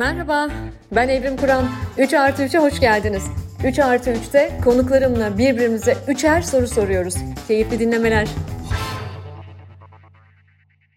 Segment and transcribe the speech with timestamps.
[0.00, 0.50] Merhaba,
[0.92, 1.68] ben Evrim Kur'an.
[1.98, 3.30] 3 artı 3'e hoş geldiniz.
[3.64, 7.14] 3 artı 3'te konuklarımla birbirimize üçer soru soruyoruz.
[7.48, 8.28] Keyifli dinlemeler.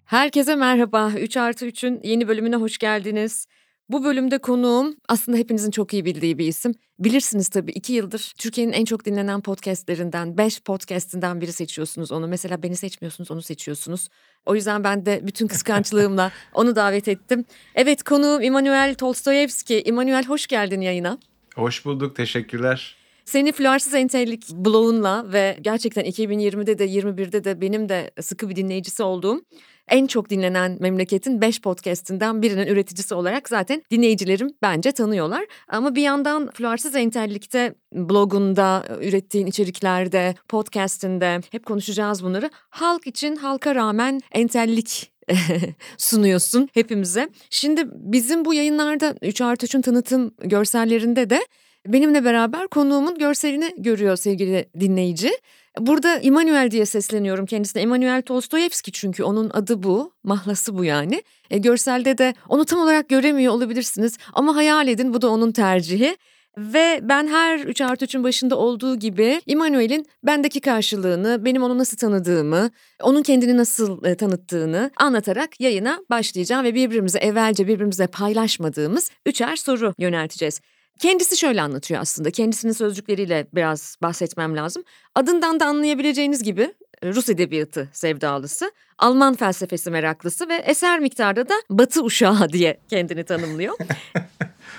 [0.06, 1.12] Herkese merhaba.
[1.20, 3.48] 3 artı 3'ün yeni bölümüne hoş geldiniz.
[3.90, 6.74] Bu bölümde konuğum aslında hepinizin çok iyi bildiği bir isim.
[7.00, 12.28] Bilirsiniz tabii iki yıldır Türkiye'nin en çok dinlenen podcastlerinden, 5 podcastinden biri seçiyorsunuz onu.
[12.28, 14.10] Mesela beni seçmiyorsunuz, onu seçiyorsunuz.
[14.46, 17.46] O yüzden ben de bütün kıskançlığımla onu davet ettim.
[17.76, 19.82] Evet konuğum İmanuel Tolstoyevski.
[19.82, 21.18] İmanuel hoş geldin yayına.
[21.56, 22.96] Hoş bulduk, teşekkürler.
[23.26, 29.04] Seni Flarsız Entellik bloğunla ve gerçekten 2020'de de 21'de de benim de sıkı bir dinleyicisi
[29.04, 29.42] olduğum
[29.88, 35.46] en çok dinlenen memleketin 5 podcastinden birinin üreticisi olarak zaten dinleyicilerim bence tanıyorlar.
[35.68, 42.50] Ama bir yandan Flarsız Entellik'te blogunda, ürettiğin içeriklerde, podcastinde hep konuşacağız bunları.
[42.70, 45.14] Halk için halka rağmen entellik
[45.98, 47.30] sunuyorsun hepimize.
[47.50, 51.42] Şimdi bizim bu yayınlarda 3 artı 3'ün tanıtım görsellerinde de
[51.88, 55.32] benimle beraber konuğumun görselini görüyor sevgili dinleyici.
[55.80, 57.82] Burada Immanuel diye sesleniyorum kendisine.
[57.82, 61.24] Immanuel Tolstoyevski çünkü onun adı bu, mahlası bu yani.
[61.52, 66.18] E, görselde de onu tam olarak göremiyor olabilirsiniz ama hayal edin bu da onun tercihi.
[66.58, 71.98] Ve ben her 3 artı 3'ün başında olduğu gibi Immanuel'in bendeki karşılığını, benim onu nasıl
[71.98, 72.70] tanıdığımı,
[73.02, 79.94] onun kendini nasıl e, tanıttığını anlatarak yayına başlayacağım ve birbirimize evvelce birbirimize paylaşmadığımız üçer soru
[79.98, 80.62] yönelteceğiz.
[81.00, 82.32] Kendisi şöyle anlatıyor aslında.
[82.32, 84.84] Kendisinin sözcükleriyle biraz bahsetmem lazım.
[85.16, 91.54] Adından da anlayabileceğiniz gibi e, Rus edebiyatı sevdalısı, Alman felsefesi meraklısı ve eser miktarda da
[91.70, 93.76] Batı uşağı diye kendini tanımlıyor.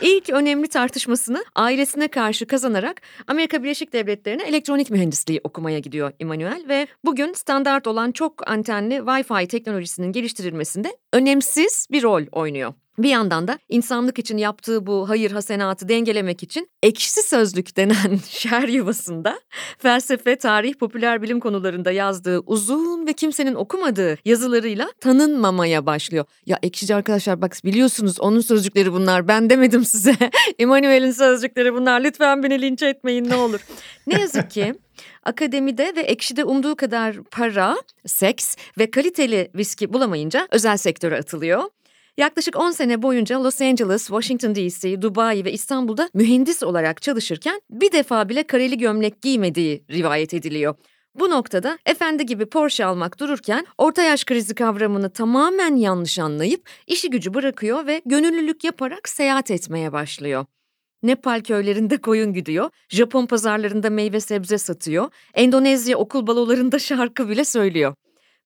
[0.00, 6.86] İlk önemli tartışmasını ailesine karşı kazanarak Amerika Birleşik Devletleri'ne elektronik mühendisliği okumaya gidiyor Immanuel ve
[7.04, 12.74] bugün standart olan çok antenli Wi-Fi teknolojisinin geliştirilmesinde önemsiz bir rol oynuyor.
[12.98, 18.68] Bir yandan da insanlık için yaptığı bu hayır hasenatı dengelemek için ekşi sözlük denen şer
[18.68, 19.40] yuvasında
[19.78, 26.24] felsefe, tarih, popüler bilim konularında yazdığı uzun ve kimsenin okumadığı yazılarıyla tanınmamaya başlıyor.
[26.46, 30.16] Ya ekşici arkadaşlar bak biliyorsunuz onun sözcükleri bunlar ben demedim size.
[30.58, 33.60] Immanuel'in sözcükleri bunlar lütfen beni linç etmeyin ne olur.
[34.06, 34.74] Ne yazık ki
[35.22, 37.76] akademide ve ekşide umduğu kadar para,
[38.06, 41.62] seks ve kaliteli viski bulamayınca özel sektöre atılıyor.
[42.16, 47.92] Yaklaşık 10 sene boyunca Los Angeles, Washington DC, Dubai ve İstanbul'da mühendis olarak çalışırken bir
[47.92, 50.74] defa bile kareli gömlek giymediği rivayet ediliyor.
[51.14, 57.10] Bu noktada efendi gibi Porsche almak dururken orta yaş krizi kavramını tamamen yanlış anlayıp işi
[57.10, 60.46] gücü bırakıyor ve gönüllülük yaparak seyahat etmeye başlıyor.
[61.04, 67.94] Nepal köylerinde koyun gidiyor, Japon pazarlarında meyve sebze satıyor, Endonezya okul balolarında şarkı bile söylüyor.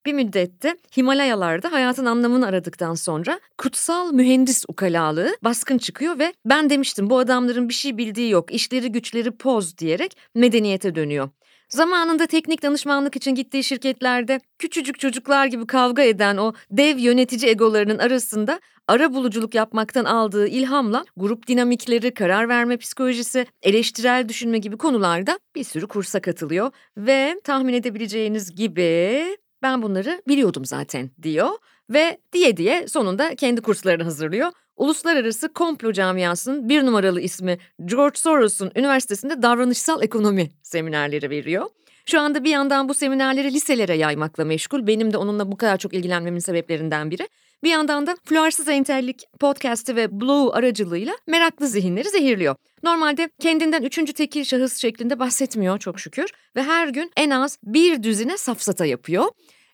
[0.06, 7.10] Bir müddette Himalayalarda hayatın anlamını aradıktan sonra kutsal mühendis ukalalığı baskın çıkıyor ve ben demiştim
[7.10, 11.28] bu adamların bir şey bildiği yok, işleri güçleri poz diyerek medeniyete dönüyor.
[11.68, 17.98] Zamanında teknik danışmanlık için gittiği şirketlerde küçücük çocuklar gibi kavga eden o dev yönetici egolarının
[17.98, 25.38] arasında ara buluculuk yapmaktan aldığı ilhamla grup dinamikleri, karar verme psikolojisi, eleştirel düşünme gibi konularda
[25.54, 29.24] bir sürü kursa katılıyor ve tahmin edebileceğiniz gibi
[29.62, 31.48] ben bunları biliyordum zaten diyor
[31.90, 34.52] ve diye diye sonunda kendi kurslarını hazırlıyor.
[34.76, 41.66] Uluslararası komplo camiasının bir numaralı ismi George Soros'un üniversitesinde davranışsal ekonomi seminerleri veriyor.
[42.06, 44.86] Şu anda bir yandan bu seminerleri liselere yaymakla meşgul.
[44.86, 47.28] Benim de onunla bu kadar çok ilgilenmemin sebeplerinden biri.
[47.64, 52.56] Bir yandan da Fluarsız Entellik podcast'i ve Blue aracılığıyla meraklı zihinleri zehirliyor.
[52.82, 58.02] Normalde kendinden üçüncü tekil şahıs şeklinde bahsetmiyor çok şükür ve her gün en az bir
[58.02, 59.24] düzine safsata yapıyor.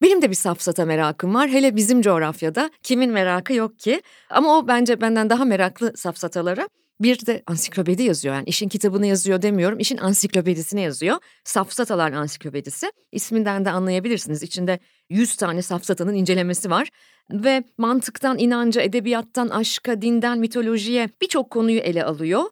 [0.03, 1.49] Benim de bir safsata merakım var.
[1.49, 4.03] Hele bizim coğrafyada kimin merakı yok ki?
[4.31, 6.69] Ama o bence benden daha meraklı safsatalara.
[7.01, 11.17] Bir de ansiklopedi yazıyor yani işin kitabını yazıyor demiyorum işin ansiklopedisini yazıyor.
[11.45, 14.79] Safsatalar ansiklopedisi isminden de anlayabilirsiniz içinde
[15.11, 16.89] 100 tane safsatanın incelemesi var.
[17.31, 22.45] Ve mantıktan inanca, edebiyattan aşka, dinden mitolojiye birçok konuyu ele alıyor.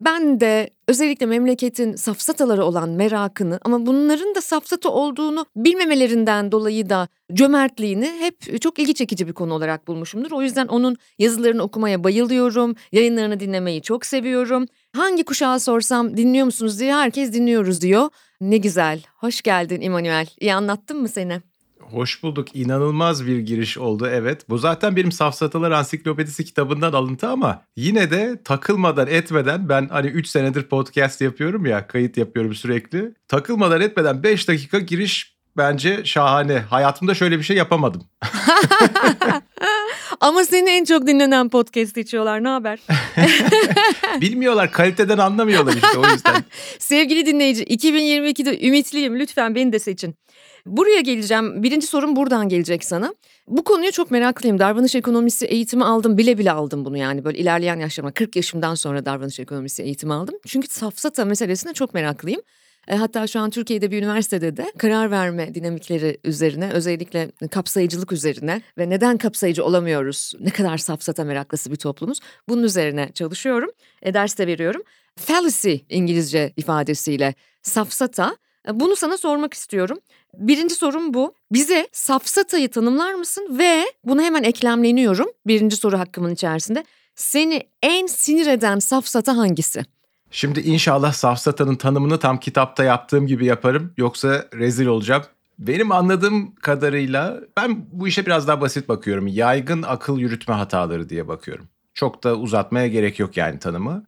[0.00, 7.08] Ben de özellikle memleketin safsataları olan merakını ama bunların da safsata olduğunu bilmemelerinden dolayı da
[7.32, 10.30] cömertliğini hep çok ilgi çekici bir konu olarak bulmuşumdur.
[10.30, 14.66] O yüzden onun yazılarını okumaya bayılıyorum, yayınlarını dinlemeyi çok seviyorum.
[14.96, 18.08] Hangi kuşağı sorsam dinliyor musunuz diye herkes dinliyoruz diyor.
[18.40, 20.26] Ne güzel, hoş geldin İmanuel.
[20.40, 21.40] İyi anlattım mı seni?
[21.90, 22.56] Hoş bulduk.
[22.56, 24.48] İnanılmaz bir giriş oldu evet.
[24.48, 30.26] Bu zaten benim Safsatalar Ansiklopedisi kitabından alıntı ama yine de takılmadan etmeden ben hani 3
[30.26, 33.14] senedir podcast yapıyorum ya kayıt yapıyorum sürekli.
[33.28, 36.58] Takılmadan etmeden 5 dakika giriş bence şahane.
[36.58, 38.02] Hayatımda şöyle bir şey yapamadım.
[40.20, 42.44] Ama seni en çok dinlenen podcast içiyorlar.
[42.44, 42.80] Ne haber?
[44.20, 46.44] Bilmiyorlar kaliteden anlamıyorlar işte o yüzden.
[46.78, 50.14] Sevgili dinleyici 2022'de ümitliyim lütfen beni de seçin.
[50.66, 51.62] Buraya geleceğim.
[51.62, 53.14] Birinci sorum buradan gelecek sana.
[53.46, 54.58] Bu konuya çok meraklıyım.
[54.58, 56.18] Davranış ekonomisi eğitimi aldım.
[56.18, 57.24] Bile bile aldım bunu yani.
[57.24, 60.34] Böyle ilerleyen yaşlarıma 40 yaşımdan sonra davranış ekonomisi eğitimi aldım.
[60.46, 62.40] Çünkü safsata meselesine çok meraklıyım.
[62.88, 68.62] E, hatta şu an Türkiye'de bir üniversitede de karar verme dinamikleri üzerine özellikle kapsayıcılık üzerine
[68.78, 73.70] ve neden kapsayıcı olamıyoruz, ne kadar safsata meraklısı bir toplumuz bunun üzerine çalışıyorum.
[74.02, 74.82] E, ders de veriyorum.
[75.16, 78.36] Fallacy İngilizce ifadesiyle safsata
[78.72, 79.98] bunu sana sormak istiyorum.
[80.34, 81.34] Birinci sorum bu.
[81.52, 86.84] Bize safsatayı tanımlar mısın ve bunu hemen eklemleniyorum birinci soru hakkımın içerisinde.
[87.14, 89.84] Seni en sinir eden safsata hangisi?
[90.30, 93.92] Şimdi inşallah safsatanın tanımını tam kitapta yaptığım gibi yaparım.
[93.96, 95.22] Yoksa rezil olacağım.
[95.58, 99.26] Benim anladığım kadarıyla ben bu işe biraz daha basit bakıyorum.
[99.26, 101.68] Yaygın akıl yürütme hataları diye bakıyorum.
[101.94, 104.04] Çok da uzatmaya gerek yok yani tanımı.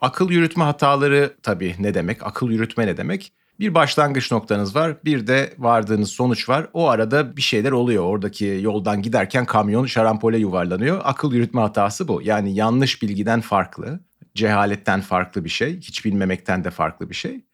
[0.00, 2.26] Akıl yürütme hataları tabii ne demek?
[2.26, 3.32] Akıl yürütme ne demek?
[3.60, 6.66] Bir başlangıç noktanız var, bir de vardığınız sonuç var.
[6.72, 8.04] O arada bir şeyler oluyor.
[8.04, 11.00] Oradaki yoldan giderken kamyon şarampole yuvarlanıyor.
[11.04, 12.22] Akıl yürütme hatası bu.
[12.22, 14.00] Yani yanlış bilgiden farklı
[14.34, 17.44] cehaletten farklı bir şey, hiç bilmemekten de farklı bir şey.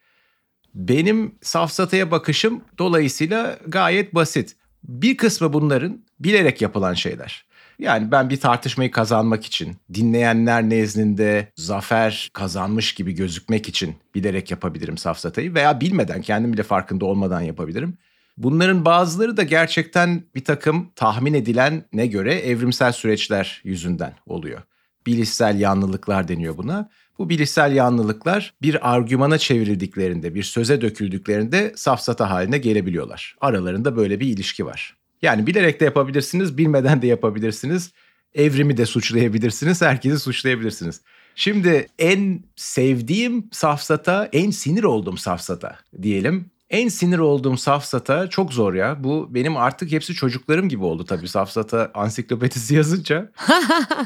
[0.75, 4.57] Benim safsataya bakışım dolayısıyla gayet basit.
[4.85, 7.48] Bir kısmı bunların bilerek yapılan şeyler.
[7.79, 14.99] Yani ben bir tartışmayı kazanmak için, dinleyenler nezdinde zafer kazanmış gibi gözükmek için bilerek yapabilirim
[14.99, 17.99] safsatayı veya bilmeden kendim bile farkında olmadan yapabilirim.
[18.37, 24.63] Bunların bazıları da gerçekten bir takım tahmin edilen ne göre evrimsel süreçler yüzünden oluyor
[25.09, 26.91] bilişsel yanlılıklar deniyor buna.
[27.19, 33.37] Bu bilişsel yanlılıklar bir argümana çevrildiklerinde, bir söze döküldüklerinde safsata haline gelebiliyorlar.
[33.41, 34.98] Aralarında böyle bir ilişki var.
[35.23, 37.93] Yani bilerek de yapabilirsiniz, bilmeden de yapabilirsiniz.
[38.35, 41.01] Evrimi de suçlayabilirsiniz, herkesi suçlayabilirsiniz.
[41.35, 48.75] Şimdi en sevdiğim safsata, en sinir olduğum safsata diyelim en sinir olduğum safsata çok zor
[48.75, 49.05] ya.
[49.05, 53.33] Bu benim artık hepsi çocuklarım gibi oldu tabii safsata ansiklopedisi yazınca.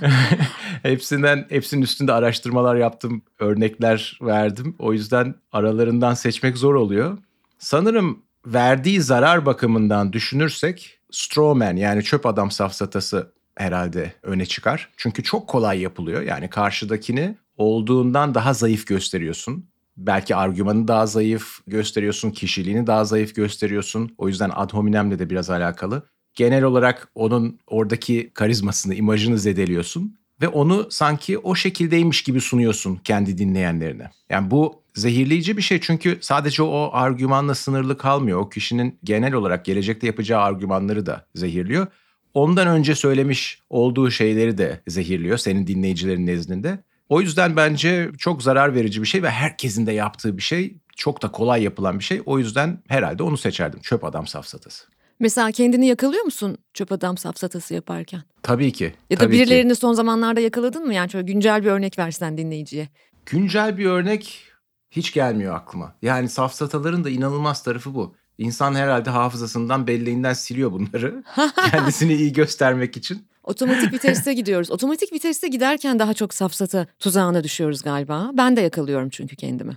[0.83, 4.77] Hepsinden hepsinin üstünde araştırmalar yaptım, örnekler verdim.
[4.79, 7.19] O yüzden aralarından seçmek zor oluyor.
[7.59, 14.89] Sanırım verdiği zarar bakımından düşünürsek strawman yani çöp adam safsatası herhalde öne çıkar.
[14.97, 16.23] Çünkü çok kolay yapılıyor.
[16.23, 24.15] Yani karşıdakini olduğundan daha zayıf gösteriyorsun belki argümanı daha zayıf gösteriyorsun, kişiliğini daha zayıf gösteriyorsun.
[24.19, 26.07] O yüzden ad hominemle de biraz alakalı.
[26.35, 33.39] Genel olarak onun oradaki karizmasını, imajını zedeliyorsun ve onu sanki o şekildeymiş gibi sunuyorsun kendi
[33.39, 34.11] dinleyenlerine.
[34.31, 38.41] Yani bu zehirleyici bir şey çünkü sadece o argümanla sınırlı kalmıyor.
[38.41, 41.87] O kişinin genel olarak gelecekte yapacağı argümanları da zehirliyor.
[42.35, 46.79] Ondan önce söylemiş olduğu şeyleri de zehirliyor senin dinleyicilerin nezdinde.
[47.09, 50.77] O yüzden bence çok zarar verici bir şey ve herkesin de yaptığı bir şey.
[50.97, 52.23] Çok da kolay yapılan bir şey.
[52.27, 53.81] O yüzden herhalde onu seçerdim.
[53.81, 54.85] Çöp adam safsatası.
[55.21, 58.23] Mesela kendini yakalıyor musun çöp adam safsatası yaparken?
[58.43, 58.95] Tabii ki.
[59.11, 59.79] Ya da birilerini ki.
[59.79, 60.95] son zamanlarda yakaladın mı?
[60.95, 62.89] Yani şöyle güncel bir örnek versen dinleyiciye.
[63.27, 64.52] Güncel bir örnek
[64.97, 65.95] hiç gelmiyor aklıma.
[66.03, 68.15] Yani safsataların da inanılmaz tarafı bu.
[68.39, 71.25] İnsan herhalde hafızasından belleğinden siliyor bunları.
[71.71, 73.27] Kendisini iyi göstermek için.
[73.43, 74.71] Otomatik viteste gidiyoruz.
[74.71, 78.31] Otomatik viteste giderken daha çok safsata tuzağına düşüyoruz galiba.
[78.35, 79.77] Ben de yakalıyorum çünkü kendimi.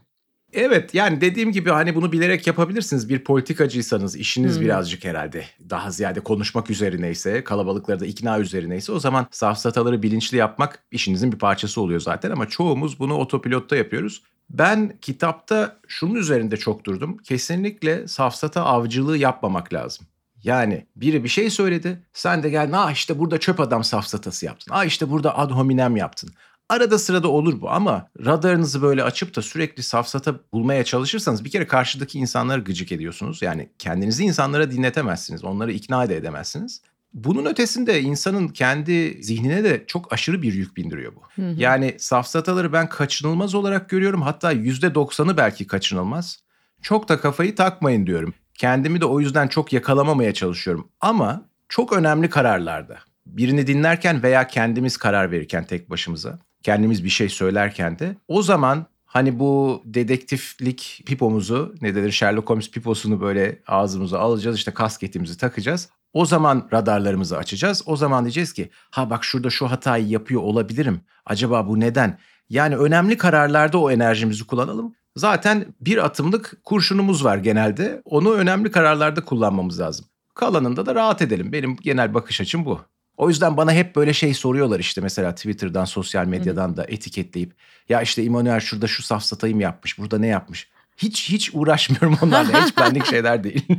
[0.53, 3.09] Evet yani dediğim gibi hani bunu bilerek yapabilirsiniz.
[3.09, 4.61] Bir politikacıysanız işiniz hmm.
[4.61, 10.83] birazcık herhalde daha ziyade konuşmak üzerineyse, kalabalıkları da ikna üzerineyse o zaman safsataları bilinçli yapmak
[10.91, 14.23] işinizin bir parçası oluyor zaten ama çoğumuz bunu otopilotta yapıyoruz.
[14.49, 17.17] Ben kitapta şunun üzerinde çok durdum.
[17.17, 20.07] Kesinlikle safsata avcılığı yapmamak lazım.
[20.43, 22.03] Yani biri bir şey söyledi.
[22.13, 22.69] Sen de gel.
[22.73, 24.71] Ah işte burada çöp adam safsatası yaptın.
[24.75, 26.29] Ah işte burada ad hominem yaptın.
[26.69, 31.67] Arada sırada olur bu ama radarınızı böyle açıp da sürekli safsata bulmaya çalışırsanız bir kere
[31.67, 33.41] karşıdaki insanları gıcık ediyorsunuz.
[33.41, 35.43] Yani kendinizi insanlara dinletemezsiniz.
[35.43, 36.81] Onları ikna da edemezsiniz.
[37.15, 41.21] Bunun ötesinde insanın kendi zihnine de çok aşırı bir yük bindiriyor bu.
[41.41, 41.55] Hı hı.
[41.57, 44.21] Yani safsataları ben kaçınılmaz olarak görüyorum.
[44.21, 46.39] Hatta %90'ı belki kaçınılmaz.
[46.81, 48.33] Çok da kafayı takmayın diyorum.
[48.53, 50.87] Kendimi de o yüzden çok yakalamamaya çalışıyorum.
[51.01, 57.29] Ama çok önemli kararlarda birini dinlerken veya kendimiz karar verirken tek başımıza kendimiz bir şey
[57.29, 64.19] söylerken de o zaman hani bu dedektiflik pipomuzu ne denir Sherlock Holmes piposunu böyle ağzımıza
[64.19, 65.89] alacağız işte kasketimizi takacağız.
[66.15, 67.83] O zaman radarlarımızı açacağız.
[67.85, 71.01] O zaman diyeceğiz ki ha bak şurada şu hatayı yapıyor olabilirim.
[71.25, 72.19] Acaba bu neden?
[72.49, 74.95] Yani önemli kararlarda o enerjimizi kullanalım.
[75.15, 78.01] Zaten bir atımlık kurşunumuz var genelde.
[78.05, 80.05] Onu önemli kararlarda kullanmamız lazım.
[80.33, 81.51] Kalanında da rahat edelim.
[81.51, 82.81] Benim genel bakış açım bu.
[83.17, 87.53] O yüzden bana hep böyle şey soruyorlar işte mesela Twitter'dan, sosyal medyadan da etiketleyip
[87.89, 90.69] ya işte Immanuel şurada şu safsatayı mı yapmış, burada ne yapmış?
[90.97, 92.65] Hiç hiç uğraşmıyorum onlarla.
[92.65, 93.65] Hiç benlik şeyler değil.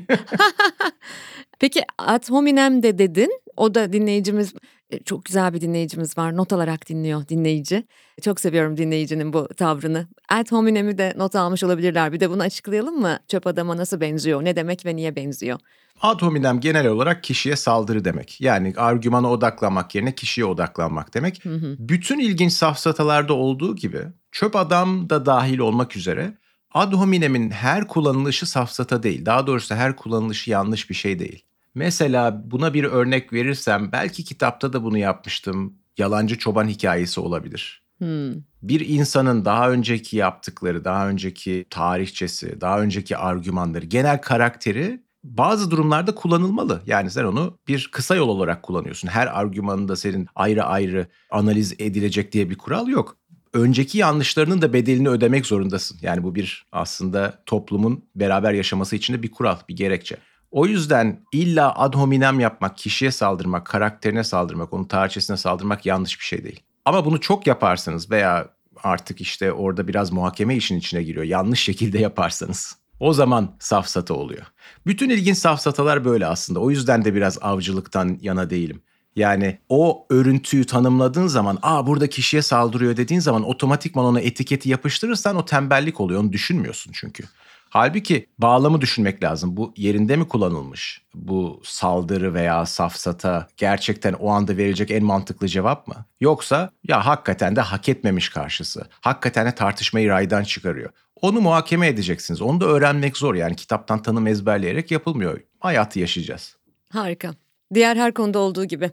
[1.59, 3.41] Peki ad hominem de dedin.
[3.57, 4.55] O da dinleyicimiz
[4.91, 6.37] e, çok güzel bir dinleyicimiz var.
[6.37, 7.87] Not alarak dinliyor dinleyici.
[8.23, 10.09] Çok seviyorum dinleyicinin bu tavrını.
[10.29, 12.13] Ad hominem'i de not almış olabilirler.
[12.13, 13.19] Bir de bunu açıklayalım mı?
[13.29, 14.45] Çöp adama nasıl benziyor?
[14.45, 15.59] Ne demek ve niye benziyor?
[16.01, 18.41] Ad hominem genel olarak kişiye saldırı demek.
[18.41, 21.45] Yani argümana odaklanmak yerine kişiye odaklanmak demek.
[21.45, 21.77] Hı hı.
[21.79, 23.99] Bütün ilginç safsatalarda olduğu gibi
[24.33, 26.33] çöp adam da dahil olmak üzere
[26.77, 29.27] ad hominem'in her kullanılışı safsata değil.
[29.27, 31.43] Daha doğrusu her kullanılışı yanlış bir şey değil.
[31.75, 35.75] Mesela buna bir örnek verirsem belki kitapta da bunu yapmıştım.
[35.99, 37.83] Yalancı çoban hikayesi olabilir.
[37.99, 38.33] Hmm.
[38.63, 46.15] Bir insanın daha önceki yaptıkları, daha önceki tarihçesi, daha önceki argümanları, genel karakteri bazı durumlarda
[46.15, 46.83] kullanılmalı.
[46.87, 49.09] Yani sen onu bir kısa yol olarak kullanıyorsun.
[49.09, 53.17] Her argümanında senin ayrı ayrı analiz edilecek diye bir kural yok.
[53.57, 55.99] Önceki yanlışlarının da bedelini ödemek zorundasın.
[56.03, 60.17] Yani bu bir aslında toplumun beraber yaşaması için de bir kural, bir gerekçe.
[60.51, 66.25] O yüzden illa ad hominem yapmak, kişiye saldırmak, karakterine saldırmak, onun tarihçesine saldırmak yanlış bir
[66.25, 66.61] şey değil.
[66.85, 68.49] Ama bunu çok yaparsanız veya
[68.83, 71.25] artık işte orada biraz muhakeme işin içine giriyor.
[71.25, 74.47] Yanlış şekilde yaparsanız o zaman safsata oluyor.
[74.87, 76.61] Bütün ilginç safsatalar böyle aslında.
[76.61, 78.83] O yüzden de biraz avcılıktan yana değilim.
[79.17, 85.37] Yani o örüntüyü tanımladığın zaman aa burada kişiye saldırıyor dediğin zaman otomatikman ona etiketi yapıştırırsan
[85.37, 86.21] o tembellik oluyor.
[86.21, 87.25] Onu düşünmüyorsun çünkü.
[87.69, 89.57] Halbuki bağlamı düşünmek lazım.
[89.57, 91.03] Bu yerinde mi kullanılmış?
[91.15, 95.95] Bu saldırı veya safsata gerçekten o anda verilecek en mantıklı cevap mı?
[96.21, 98.87] Yoksa ya hakikaten de hak etmemiş karşısı.
[99.01, 100.91] Hakikaten de tartışmayı raydan çıkarıyor.
[101.21, 102.43] Onu muhakeme edeceksiniz.
[102.43, 103.35] Onu da öğrenmek zor.
[103.35, 105.41] Yani kitaptan tanım ezberleyerek yapılmıyor.
[105.61, 106.57] Hayatı yaşayacağız.
[106.93, 107.35] Harika.
[107.75, 108.91] Diğer her konuda olduğu gibi.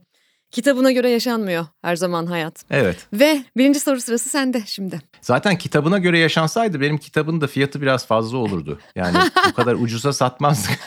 [0.53, 2.65] Kitabına göre yaşanmıyor her zaman hayat.
[2.71, 3.07] Evet.
[3.13, 5.01] Ve birinci soru sırası sende şimdi.
[5.21, 8.79] Zaten kitabına göre yaşansaydı benim kitabın da fiyatı biraz fazla olurdu.
[8.95, 9.17] Yani
[9.49, 10.79] bu kadar ucuza satmazdık.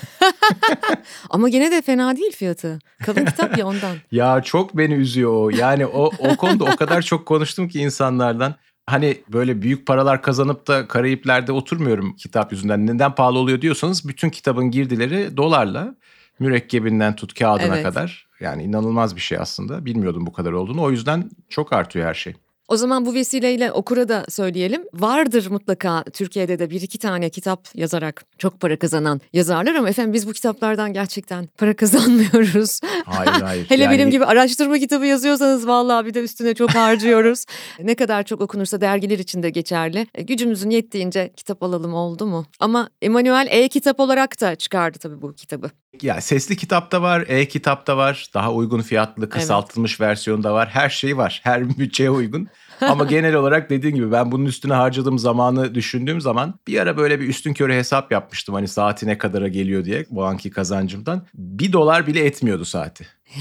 [1.31, 2.79] Ama gene de fena değil fiyatı.
[3.07, 3.97] Kalın kitap ya ondan.
[4.13, 5.51] ya çok beni üzüyor o.
[5.51, 8.55] Yani o, o konuda o kadar çok konuştum ki insanlardan.
[8.87, 12.87] Hani böyle büyük paralar kazanıp da Karayipler'de oturmuyorum kitap yüzünden.
[12.87, 15.95] Neden pahalı oluyor diyorsanız bütün kitabın girdileri dolarla
[16.39, 17.83] mürekkebinden tut kağıdına evet.
[17.83, 18.27] kadar.
[18.41, 19.85] Yani inanılmaz bir şey aslında.
[19.85, 20.83] Bilmiyordum bu kadar olduğunu.
[20.83, 22.35] O yüzden çok artıyor her şey.
[22.69, 24.85] O zaman bu vesileyle okura da söyleyelim.
[24.95, 30.13] Vardır mutlaka Türkiye'de de bir iki tane kitap yazarak çok para kazanan yazarlar ama efendim
[30.13, 32.81] biz bu kitaplardan gerçekten para kazanmıyoruz.
[33.05, 33.67] Hayır hayır.
[33.69, 33.99] Hele yani...
[33.99, 37.45] benim gibi araştırma kitabı yazıyorsanız vallahi bir de üstüne çok harcıyoruz.
[37.81, 40.07] ne kadar çok okunursa dergiler için de geçerli.
[40.15, 42.47] E, gücümüzün yettiğince kitap alalım oldu mu?
[42.61, 45.71] Ama Emanuel e-kitap olarak da çıkardı tabii bu kitabı.
[46.03, 48.27] Ya sesli kitap da var, e-kitap da var.
[48.35, 50.01] Daha uygun fiyatlı kısaltılmış evet.
[50.01, 50.69] versiyonu da var.
[50.69, 51.41] Her şey var.
[51.45, 52.49] Her bütçeye uygun.
[52.81, 57.21] Ama genel olarak dediğim gibi ben bunun üstüne harcadığım zamanı düşündüğüm zaman bir ara böyle
[57.21, 58.55] bir üstün körü hesap yapmıştım.
[58.55, 61.27] Hani saati ne kadara geliyor diye bu anki kazancımdan.
[61.35, 63.07] Bir dolar bile etmiyordu saati.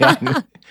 [0.00, 0.28] yani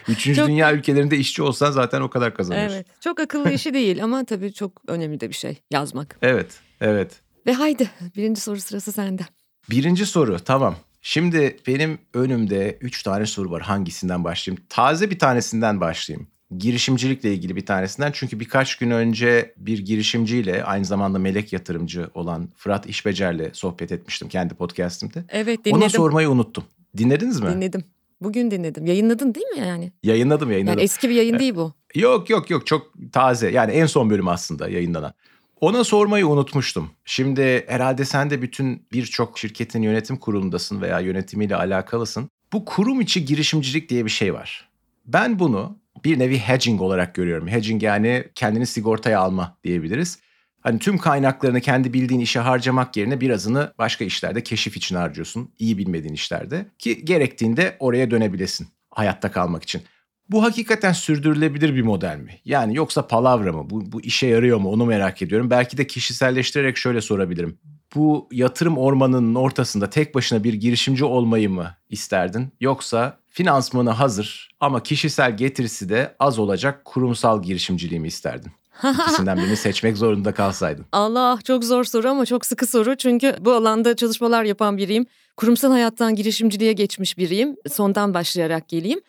[0.08, 0.48] üçüncü çok...
[0.48, 2.76] dünya ülkelerinde işçi olsan zaten o kadar kazanıyorsun.
[2.76, 3.02] Evet.
[3.02, 6.18] Çok akıllı işi değil ama tabii çok önemli de bir şey yazmak.
[6.22, 7.22] Evet, evet.
[7.48, 9.24] Ve haydi birinci soru sırası sende.
[9.72, 10.76] Birinci soru tamam.
[11.02, 13.62] Şimdi benim önümde üç tane soru var.
[13.62, 14.64] Hangisinden başlayayım?
[14.70, 16.28] Taze bir tanesinden başlayayım.
[16.58, 18.12] Girişimcilikle ilgili bir tanesinden.
[18.14, 24.30] Çünkü birkaç gün önce bir girişimciyle aynı zamanda melek yatırımcı olan Fırat İşbecer'le sohbet etmiştim
[24.30, 25.24] kendi podcastimde.
[25.30, 25.82] Evet dinledim.
[25.82, 26.64] Ona sormayı unuttum.
[26.98, 27.50] Dinlediniz mi?
[27.50, 27.84] Dinledim.
[28.22, 28.86] Bugün dinledim.
[28.86, 29.92] Yayınladın değil mi yani?
[30.04, 30.78] Yayınladım yayınladım.
[30.80, 31.74] Yani eski bir yayın değil bu.
[31.96, 33.52] Yok yok yok çok taze.
[33.52, 35.14] Yani en son bölüm aslında yayınlanan.
[35.62, 36.92] Ona sormayı unutmuştum.
[37.06, 42.30] Şimdi herhalde sen de bütün birçok şirketin yönetim kurulundasın veya yönetimiyle alakalısın.
[42.54, 44.70] Bu kurum içi girişimcilik diye bir şey var.
[45.06, 47.48] Ben bunu bir nevi hedging olarak görüyorum.
[47.48, 50.20] Hedging yani kendini sigortaya alma diyebiliriz.
[50.62, 55.52] Hani tüm kaynaklarını kendi bildiğin işe harcamak yerine birazını başka işlerde keşif için harcıyorsun.
[55.60, 59.82] İyi bilmediğin işlerde ki gerektiğinde oraya dönebilesin hayatta kalmak için.
[60.30, 62.40] Bu hakikaten sürdürülebilir bir model mi?
[62.46, 63.70] Yani yoksa palavra mı?
[63.70, 64.72] Bu, bu işe yarıyor mu?
[64.72, 65.50] Onu merak ediyorum.
[65.50, 67.58] Belki de kişiselleştirerek şöyle sorabilirim.
[67.96, 72.48] Bu yatırım ormanının ortasında tek başına bir girişimci olmayı mı isterdin?
[72.62, 78.52] Yoksa finansmanı hazır ama kişisel getirisi de az olacak kurumsal girişimciliği mi isterdin?
[79.02, 80.86] İkisinden birini seçmek zorunda kalsaydın.
[80.92, 82.96] Allah çok zor soru ama çok sıkı soru.
[82.96, 85.06] Çünkü bu alanda çalışmalar yapan biriyim.
[85.38, 87.56] Kurumsal hayattan girişimciliğe geçmiş biriyim.
[87.72, 89.00] Sondan başlayarak geleyim.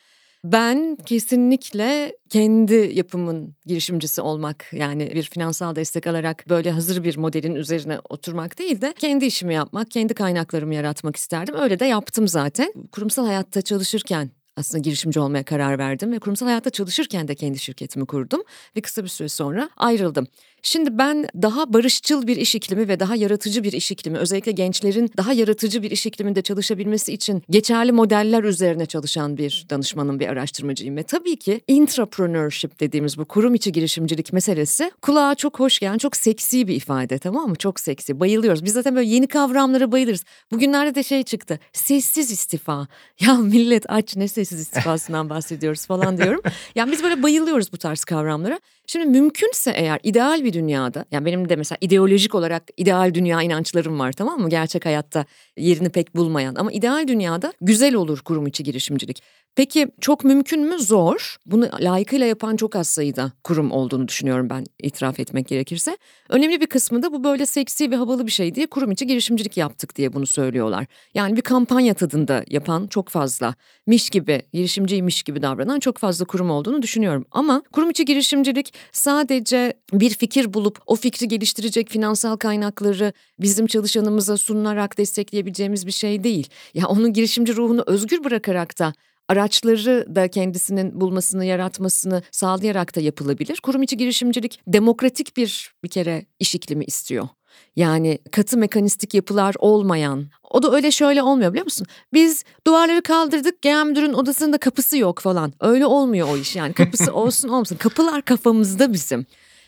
[0.44, 7.54] Ben kesinlikle kendi yapımın girişimcisi olmak yani bir finansal destek alarak böyle hazır bir modelin
[7.54, 11.54] üzerine oturmak değil de kendi işimi yapmak, kendi kaynaklarımı yaratmak isterdim.
[11.54, 12.72] Öyle de yaptım zaten.
[12.92, 18.06] Kurumsal hayatta çalışırken aslında girişimci olmaya karar verdim ve kurumsal hayatta çalışırken de kendi şirketimi
[18.06, 18.42] kurdum
[18.76, 20.26] ve kısa bir süre sonra ayrıldım.
[20.62, 25.10] Şimdi ben daha barışçıl bir iş iklimi ve daha yaratıcı bir iş iklimi, özellikle gençlerin
[25.16, 30.96] daha yaratıcı bir iş ikliminde çalışabilmesi için geçerli modeller üzerine çalışan bir danışmanım, bir araştırmacıyım.
[30.96, 36.16] Ve tabii ki intrapreneurship dediğimiz bu kurum içi girişimcilik meselesi kulağa çok hoş gelen, çok
[36.16, 37.56] seksi bir ifade tamam mı?
[37.56, 38.64] Çok seksi, bayılıyoruz.
[38.64, 40.24] Biz zaten böyle yeni kavramlara bayılırız.
[40.52, 42.88] Bugünlerde de şey çıktı, sessiz istifa.
[43.20, 46.40] Ya millet aç ne sessiz istifasından bahsediyoruz falan diyorum.
[46.74, 48.60] Yani biz böyle bayılıyoruz bu tarz kavramlara.
[48.92, 53.98] Şimdi mümkünse eğer ideal bir dünyada yani benim de mesela ideolojik olarak ideal dünya inançlarım
[53.98, 54.48] var tamam mı?
[54.48, 55.24] Gerçek hayatta
[55.56, 59.22] yerini pek bulmayan ama ideal dünyada güzel olur kurum içi girişimcilik.
[59.56, 60.78] Peki çok mümkün mü?
[60.78, 61.36] Zor.
[61.46, 65.96] Bunu layıkıyla yapan çok az sayıda kurum olduğunu düşünüyorum ben itiraf etmek gerekirse.
[66.28, 69.56] Önemli bir kısmı da bu böyle seksi ve havalı bir şey diye kurum içi girişimcilik
[69.56, 70.86] yaptık diye bunu söylüyorlar.
[71.14, 73.54] Yani bir kampanya tadında yapan çok fazla
[73.86, 77.26] miş gibi, girişimciymiş gibi davranan çok fazla kurum olduğunu düşünüyorum.
[77.30, 84.36] Ama kurum içi girişimcilik sadece bir fikir bulup o fikri geliştirecek finansal kaynakları bizim çalışanımıza
[84.36, 86.48] sunarak destekleyebileceğimiz bir şey değil.
[86.74, 88.92] Ya onun girişimci ruhunu özgür bırakarak da
[89.28, 93.60] araçları da kendisinin bulmasını, yaratmasını sağlayarak da yapılabilir.
[93.62, 97.28] Kurum içi girişimcilik demokratik bir bir kere iş iklimi istiyor.
[97.76, 100.26] Yani katı mekanistik yapılar olmayan.
[100.50, 101.86] O da öyle şöyle olmuyor biliyor musun?
[102.12, 105.52] Biz duvarları kaldırdık genel müdürün odasında kapısı yok falan.
[105.60, 107.76] Öyle olmuyor o iş yani kapısı olsun olmasın.
[107.76, 109.26] Kapılar kafamızda bizim.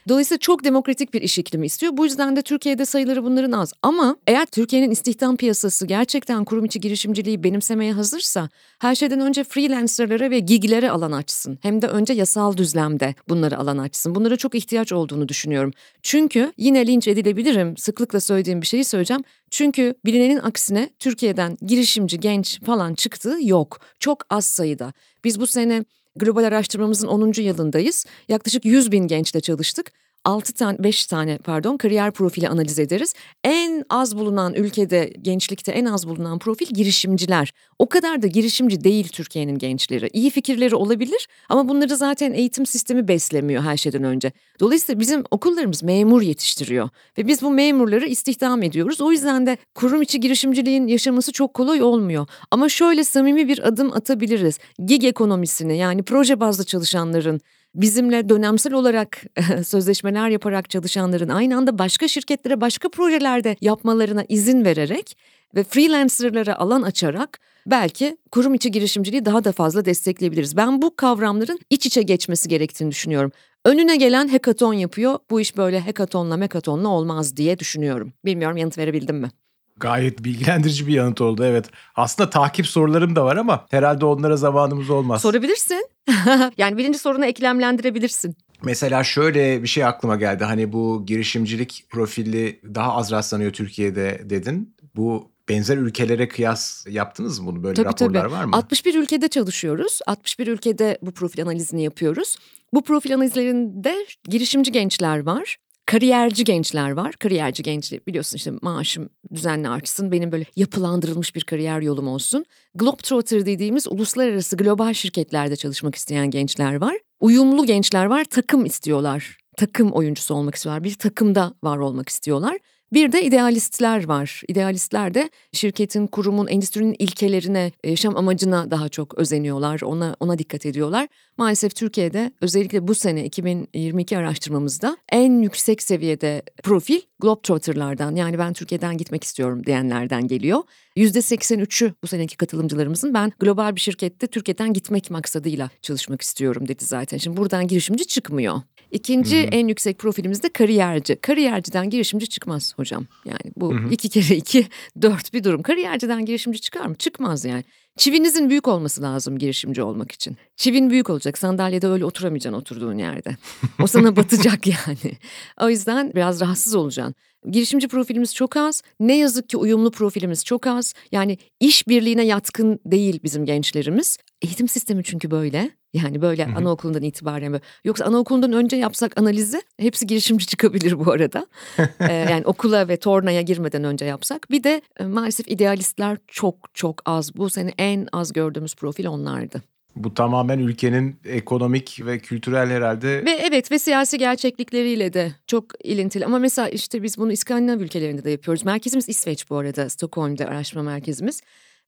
[0.09, 1.97] Dolayısıyla çok demokratik bir iş iklimi istiyor.
[1.97, 3.73] Bu yüzden de Türkiye'de sayıları bunların az.
[3.82, 10.30] Ama eğer Türkiye'nin istihdam piyasası gerçekten kurum içi girişimciliği benimsemeye hazırsa her şeyden önce freelancerlara
[10.30, 11.59] ve giglere alan açsın.
[11.62, 14.14] Hem de önce yasal düzlemde bunları alan açsın.
[14.14, 15.71] Bunlara çok ihtiyaç olduğunu düşünüyorum.
[16.02, 17.76] Çünkü yine linç edilebilirim.
[17.76, 19.23] Sıklıkla söylediğim bir şeyi söyleyeceğim.
[19.50, 23.80] Çünkü bilinenin aksine Türkiye'den girişimci genç falan çıktığı yok.
[24.00, 24.92] Çok az sayıda.
[25.25, 25.85] Biz bu sene
[26.16, 27.42] Global araştırmamızın 10.
[27.42, 28.07] yılındayız.
[28.28, 29.92] Yaklaşık 100 bin gençle çalıştık.
[30.24, 33.14] 6 tane 5 tane pardon kariyer profili analiz ederiz.
[33.44, 37.52] En az bulunan ülkede gençlikte en az bulunan profil girişimciler.
[37.78, 40.11] O kadar da girişimci değil Türkiye'nin gençleri.
[40.12, 44.32] İyi fikirleri olabilir ama bunları zaten eğitim sistemi beslemiyor her şeyden önce.
[44.61, 49.00] Dolayısıyla bizim okullarımız memur yetiştiriyor ve biz bu memurları istihdam ediyoruz.
[49.00, 52.26] O yüzden de kurum içi girişimciliğin yaşaması çok kolay olmuyor.
[52.50, 54.58] Ama şöyle samimi bir adım atabiliriz.
[54.85, 57.40] Gig ekonomisini yani proje bazlı çalışanların
[57.74, 59.22] bizimle dönemsel olarak
[59.64, 65.16] sözleşmeler yaparak çalışanların aynı anda başka şirketlere başka projelerde yapmalarına izin vererek
[65.54, 70.56] ve freelancerlara alan açarak belki kurum içi girişimciliği daha da fazla destekleyebiliriz.
[70.56, 73.32] Ben bu kavramların iç içe geçmesi gerektiğini düşünüyorum.
[73.64, 75.18] Önüne gelen hekaton yapıyor.
[75.30, 78.12] Bu iş böyle hekatonla mekatonla olmaz diye düşünüyorum.
[78.24, 79.30] Bilmiyorum yanıt verebildim mi?
[79.76, 81.70] Gayet bilgilendirici bir yanıt oldu evet.
[81.94, 85.22] Aslında takip sorularım da var ama herhalde onlara zamanımız olmaz.
[85.22, 85.88] Sorabilirsin.
[86.58, 88.36] yani birinci sorunu eklemlendirebilirsin.
[88.64, 90.44] Mesela şöyle bir şey aklıma geldi.
[90.44, 94.76] Hani bu girişimcilik profili daha az rastlanıyor Türkiye'de dedin.
[94.96, 97.62] Bu benzer ülkelere kıyas yaptınız mı bunu?
[97.62, 98.32] Böyle tabii, raporlar tabii.
[98.32, 98.56] var mı?
[98.56, 100.00] 61 ülkede çalışıyoruz.
[100.06, 102.36] 61 ülkede bu profil analizini yapıyoruz.
[102.72, 105.56] Bu profil analizlerinde girişimci gençler var
[105.87, 107.12] kariyerci gençler var.
[107.12, 110.12] Kariyerci genç biliyorsun işte maaşım düzenli artsın.
[110.12, 112.45] Benim böyle yapılandırılmış bir kariyer yolum olsun.
[112.75, 116.97] Globetrotter dediğimiz uluslararası global şirketlerde çalışmak isteyen gençler var.
[117.21, 118.25] Uyumlu gençler var.
[118.25, 119.37] Takım istiyorlar.
[119.57, 120.85] Takım oyuncusu olmak istiyorlar.
[120.85, 122.59] Bir takımda var olmak istiyorlar.
[122.92, 124.42] Bir de idealistler var.
[124.48, 129.81] İdealistler de şirketin, kurumun, endüstrinin ilkelerine, yaşam amacına daha çok özeniyorlar.
[129.81, 131.09] Ona ona dikkat ediyorlar.
[131.37, 138.96] Maalesef Türkiye'de özellikle bu sene 2022 araştırmamızda en yüksek seviyede profil Globetrotter'lardan yani ben Türkiye'den
[138.96, 140.62] gitmek istiyorum diyenlerden geliyor.
[140.96, 147.18] %83'ü bu seneki katılımcılarımızın ben global bir şirkette Türkiye'den gitmek maksadıyla çalışmak istiyorum dedi zaten.
[147.18, 148.61] Şimdi buradan girişimci çıkmıyor.
[148.90, 149.46] İkinci Hı-hı.
[149.46, 151.16] en yüksek profilimiz de kariyerci.
[151.16, 153.07] Kariyerciden girişimci çıkmaz hocam.
[153.24, 153.88] Yani bu Hı-hı.
[153.90, 154.66] iki kere iki
[155.02, 155.62] dört bir durum.
[155.62, 156.94] Kariyerciden girişimci çıkar mı?
[156.94, 157.64] Çıkmaz yani.
[157.96, 160.37] Çivinizin büyük olması lazım girişimci olmak için.
[160.57, 161.38] Çivin büyük olacak.
[161.38, 163.37] Sandalyede öyle oturamayacaksın oturduğun yerde.
[163.83, 165.18] O sana batacak yani.
[165.61, 167.14] O yüzden biraz rahatsız olacaksın.
[167.50, 168.83] Girişimci profilimiz çok az.
[169.00, 170.94] Ne yazık ki uyumlu profilimiz çok az.
[171.12, 174.18] Yani iş birliğine yatkın değil bizim gençlerimiz.
[174.42, 175.70] Eğitim sistemi çünkü böyle.
[175.94, 176.57] Yani böyle Hı-hı.
[176.57, 177.62] anaokulundan itibaren böyle.
[177.85, 181.46] Yoksa anaokulundan önce yapsak analizi hepsi girişimci çıkabilir bu arada.
[182.00, 184.50] ee, yani okula ve tornaya girmeden önce yapsak.
[184.50, 187.37] Bir de e, maalesef idealistler çok çok az.
[187.37, 189.62] Bu sene en az gördüğümüz profil onlardı.
[189.96, 193.24] Bu tamamen ülkenin ekonomik ve kültürel herhalde...
[193.24, 196.26] Ve evet ve siyasi gerçeklikleriyle de çok ilintili.
[196.26, 198.64] Ama mesela işte biz bunu İskandinav ülkelerinde de yapıyoruz.
[198.64, 201.40] Merkezimiz İsveç bu arada, Stockholm'da araştırma merkezimiz.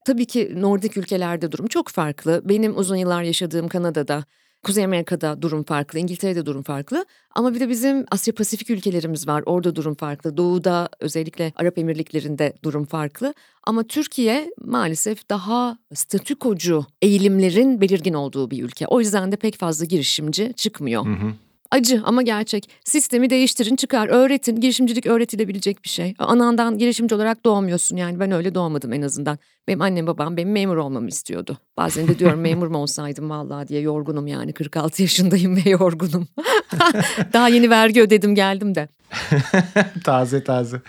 [0.07, 2.43] Tabii ki Nordik ülkelerde durum çok farklı.
[2.45, 4.25] Benim uzun yıllar yaşadığım Kanada'da
[4.65, 7.07] Kuzey Amerika'da durum farklı, İngiltere'de durum farklı.
[7.35, 9.43] Ama bir de bizim Asya Pasifik ülkelerimiz var.
[9.47, 10.37] Orada durum farklı.
[10.37, 13.35] Doğu'da özellikle Arap Emirlikleri'nde durum farklı.
[13.67, 18.87] Ama Türkiye maalesef daha statükocu eğilimlerin belirgin olduğu bir ülke.
[18.87, 21.07] O yüzden de pek fazla girişimci çıkmıyor.
[21.07, 21.33] Hı hı.
[21.75, 22.71] Acı ama gerçek.
[22.85, 24.61] Sistemi değiştirin, çıkar, öğretin.
[24.61, 26.15] Girişimcilik öğretilebilecek bir şey.
[26.19, 28.21] Anandan girişimci olarak doğmuyorsun yani.
[28.21, 29.39] Ben öyle doğmadım en azından.
[29.69, 31.59] Benim annem babam benim memur olmamı istiyordu.
[31.77, 34.53] Bazen de diyorum memur mu olsaydım vallahi diye yorgunum yani.
[34.53, 36.29] 46 yaşındayım ve yorgunum.
[37.33, 38.89] Daha yeni vergi ödedim geldim de.
[40.05, 40.83] taze taze.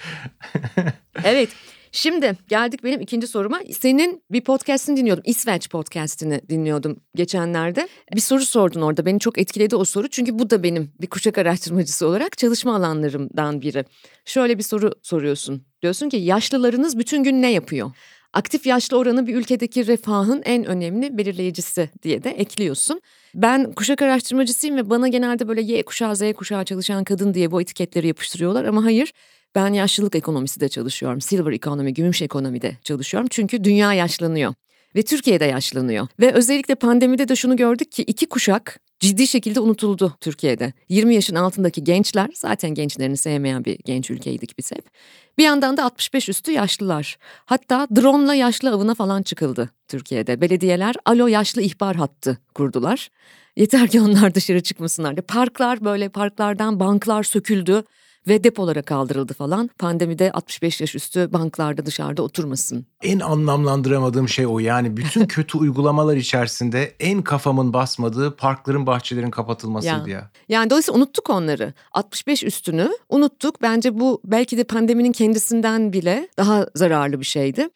[1.24, 1.50] evet.
[1.96, 3.60] Şimdi geldik benim ikinci soruma.
[3.72, 5.24] Senin bir podcast'ini dinliyordum.
[5.28, 7.88] İsveç podcast'ini dinliyordum geçenlerde.
[8.16, 9.06] Bir soru sordun orada.
[9.06, 10.08] Beni çok etkiledi o soru.
[10.08, 13.86] Çünkü bu da benim bir kuşak araştırmacısı olarak çalışma alanlarımdan biri.
[14.26, 15.66] Şöyle bir soru soruyorsun.
[15.82, 17.92] Diyorsun ki yaşlılarınız bütün gün ne yapıyor?
[18.34, 23.02] Aktif yaşlı oranı bir ülkedeki refahın en önemli belirleyicisi diye de ekliyorsun.
[23.36, 27.62] Ben kuşak araştırmacısıyım ve bana genelde böyle Y kuşağı Z kuşağı çalışan kadın diye bu
[27.62, 29.14] etiketleri yapıştırıyorlar ama hayır
[29.56, 31.22] ben yaşlılık ekonomisi de çalışıyorum.
[31.22, 33.28] Silver ekonomi, gümüş ekonomide çalışıyorum.
[33.32, 34.54] Çünkü dünya yaşlanıyor
[34.96, 36.08] ve Türkiye'de yaşlanıyor.
[36.20, 40.74] Ve özellikle pandemide de şunu gördük ki iki kuşak ciddi şekilde unutuldu Türkiye'de.
[40.90, 44.90] 20 yaşın altındaki gençler zaten gençlerini sevmeyen bir genç ülkeydik biz hep.
[45.38, 47.18] Bir yandan da 65 üstü yaşlılar.
[47.46, 50.42] Hatta drone'la yaşlı avına falan çıkıldı Türkiye'de.
[50.42, 53.10] Belediyeler alo yaşlı ihbar hattı kurdular.
[53.56, 55.16] Yeter ki onlar dışarı çıkmasınlar.
[55.16, 57.84] Parklar böyle parklardan banklar söküldü
[58.28, 59.70] ve depolara kaldırıldı falan.
[59.80, 62.86] Pandemide 65 yaş üstü banklarda dışarıda oturmasın.
[63.02, 70.10] En anlamlandıramadığım şey o yani bütün kötü uygulamalar içerisinde en kafamın basmadığı parkların bahçelerin kapatılmasıydı
[70.10, 70.18] ya.
[70.18, 70.30] ya.
[70.50, 71.74] Yani dolayısıyla unuttuk onları.
[71.92, 73.62] 65 üstünü unuttuk.
[73.62, 77.70] Bence bu belki de pandeminin kendisinden bile daha zararlı bir şeydi.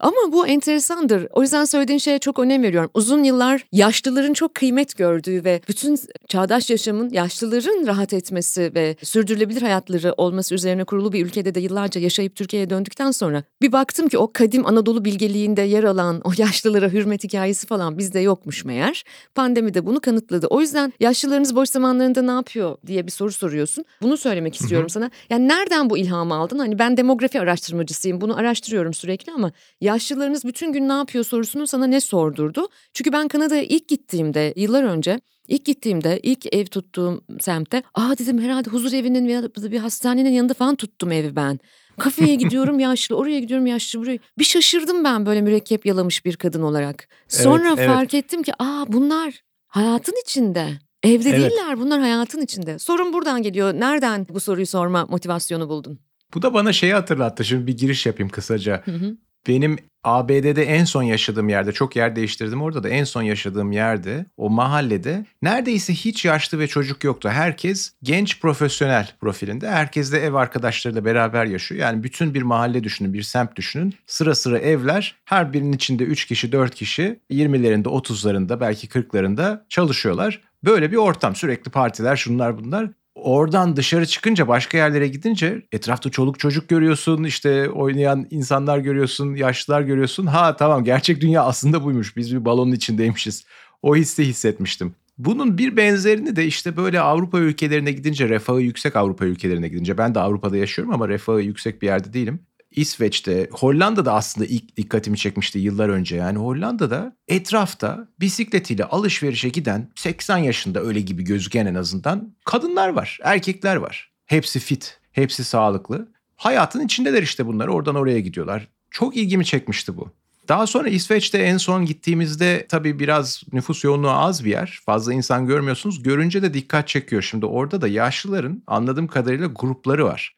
[0.00, 1.26] Ama bu enteresandır.
[1.32, 2.90] O yüzden söylediğin şeye çok önem veriyorum.
[2.94, 9.62] Uzun yıllar yaşlıların çok kıymet gördüğü ve bütün çağdaş yaşamın yaşlıların rahat etmesi ve sürdürülebilir
[9.62, 14.18] hayatları olması üzerine kurulu bir ülkede de yıllarca yaşayıp Türkiye'ye döndükten sonra bir baktım ki
[14.18, 19.04] o kadim Anadolu bilgeliğinde yer alan o yaşlılara hürmet hikayesi falan bizde yokmuş meğer.
[19.34, 20.46] Pandemi de bunu kanıtladı.
[20.46, 23.84] O yüzden yaşlılarınız boş zamanlarında ne yapıyor diye bir soru soruyorsun.
[24.02, 25.10] Bunu söylemek istiyorum sana.
[25.30, 26.58] Yani nereden bu ilhamı aldın?
[26.58, 28.20] Hani ben demografi araştırmacısıyım.
[28.20, 29.52] Bunu araştırıyorum sürekli ama
[29.86, 32.68] yaşlılarınız bütün gün ne yapıyor sorusunu sana ne sordurdu?
[32.92, 38.40] Çünkü ben Kanada'ya ilk gittiğimde yıllar önce ilk gittiğimde ilk ev tuttuğum semtte aa dedim
[38.40, 41.60] herhalde huzur evinin ya da bir hastanenin yanında falan tuttum evi ben.
[41.98, 44.18] Kafeye gidiyorum yaşlı, oraya gidiyorum yaşlı, buraya.
[44.38, 47.08] Bir şaşırdım ben böyle mürekkep yalamış bir kadın olarak.
[47.28, 48.24] Sonra evet, fark evet.
[48.24, 49.34] ettim ki aa bunlar
[49.66, 50.68] hayatın içinde.
[51.02, 51.40] Evde evet.
[51.40, 52.78] değiller bunlar hayatın içinde.
[52.78, 53.74] Sorun buradan geliyor.
[53.74, 55.98] Nereden bu soruyu sorma motivasyonu buldun?
[56.34, 57.44] Bu da bana şeyi hatırlattı.
[57.44, 58.82] Şimdi bir giriş yapayım kısaca.
[58.84, 59.16] Hı hı.
[59.48, 64.26] Benim ABD'de en son yaşadığım yerde, çok yer değiştirdim orada da en son yaşadığım yerde,
[64.36, 67.28] o mahallede neredeyse hiç yaşlı ve çocuk yoktu.
[67.28, 69.70] Herkes genç profesyonel profilinde.
[69.70, 71.80] Herkes de ev arkadaşlarıyla beraber yaşıyor.
[71.80, 73.94] Yani bütün bir mahalle düşünün, bir semt düşünün.
[74.06, 80.40] Sıra sıra evler, her birinin içinde 3 kişi, 4 kişi, 20'lerinde, 30'larında, belki 40'larında çalışıyorlar.
[80.64, 81.36] Böyle bir ortam.
[81.36, 87.70] Sürekli partiler, şunlar bunlar oradan dışarı çıkınca başka yerlere gidince etrafta çoluk çocuk görüyorsun işte
[87.70, 93.44] oynayan insanlar görüyorsun yaşlılar görüyorsun ha tamam gerçek dünya aslında buymuş biz bir balonun içindeymişiz
[93.82, 94.94] o hissi hissetmiştim.
[95.18, 100.14] Bunun bir benzerini de işte böyle Avrupa ülkelerine gidince refahı yüksek Avrupa ülkelerine gidince ben
[100.14, 102.40] de Avrupa'da yaşıyorum ama refahı yüksek bir yerde değilim.
[102.76, 106.16] İsveç'te, Hollanda'da aslında ilk dikkatimi çekmişti yıllar önce.
[106.16, 113.18] Yani Hollanda'da etrafta bisikletiyle alışverişe giden 80 yaşında öyle gibi gözüken en azından kadınlar var,
[113.22, 114.10] erkekler var.
[114.26, 116.08] Hepsi fit, hepsi sağlıklı.
[116.36, 117.68] Hayatın içindeler işte bunlar.
[117.68, 118.68] Oradan oraya gidiyorlar.
[118.90, 120.10] Çok ilgimi çekmişti bu.
[120.48, 124.80] Daha sonra İsveç'te en son gittiğimizde tabii biraz nüfus yoğunluğu az bir yer.
[124.86, 126.02] Fazla insan görmüyorsunuz.
[126.02, 127.22] Görünce de dikkat çekiyor.
[127.22, 130.35] Şimdi orada da yaşlıların anladığım kadarıyla grupları var.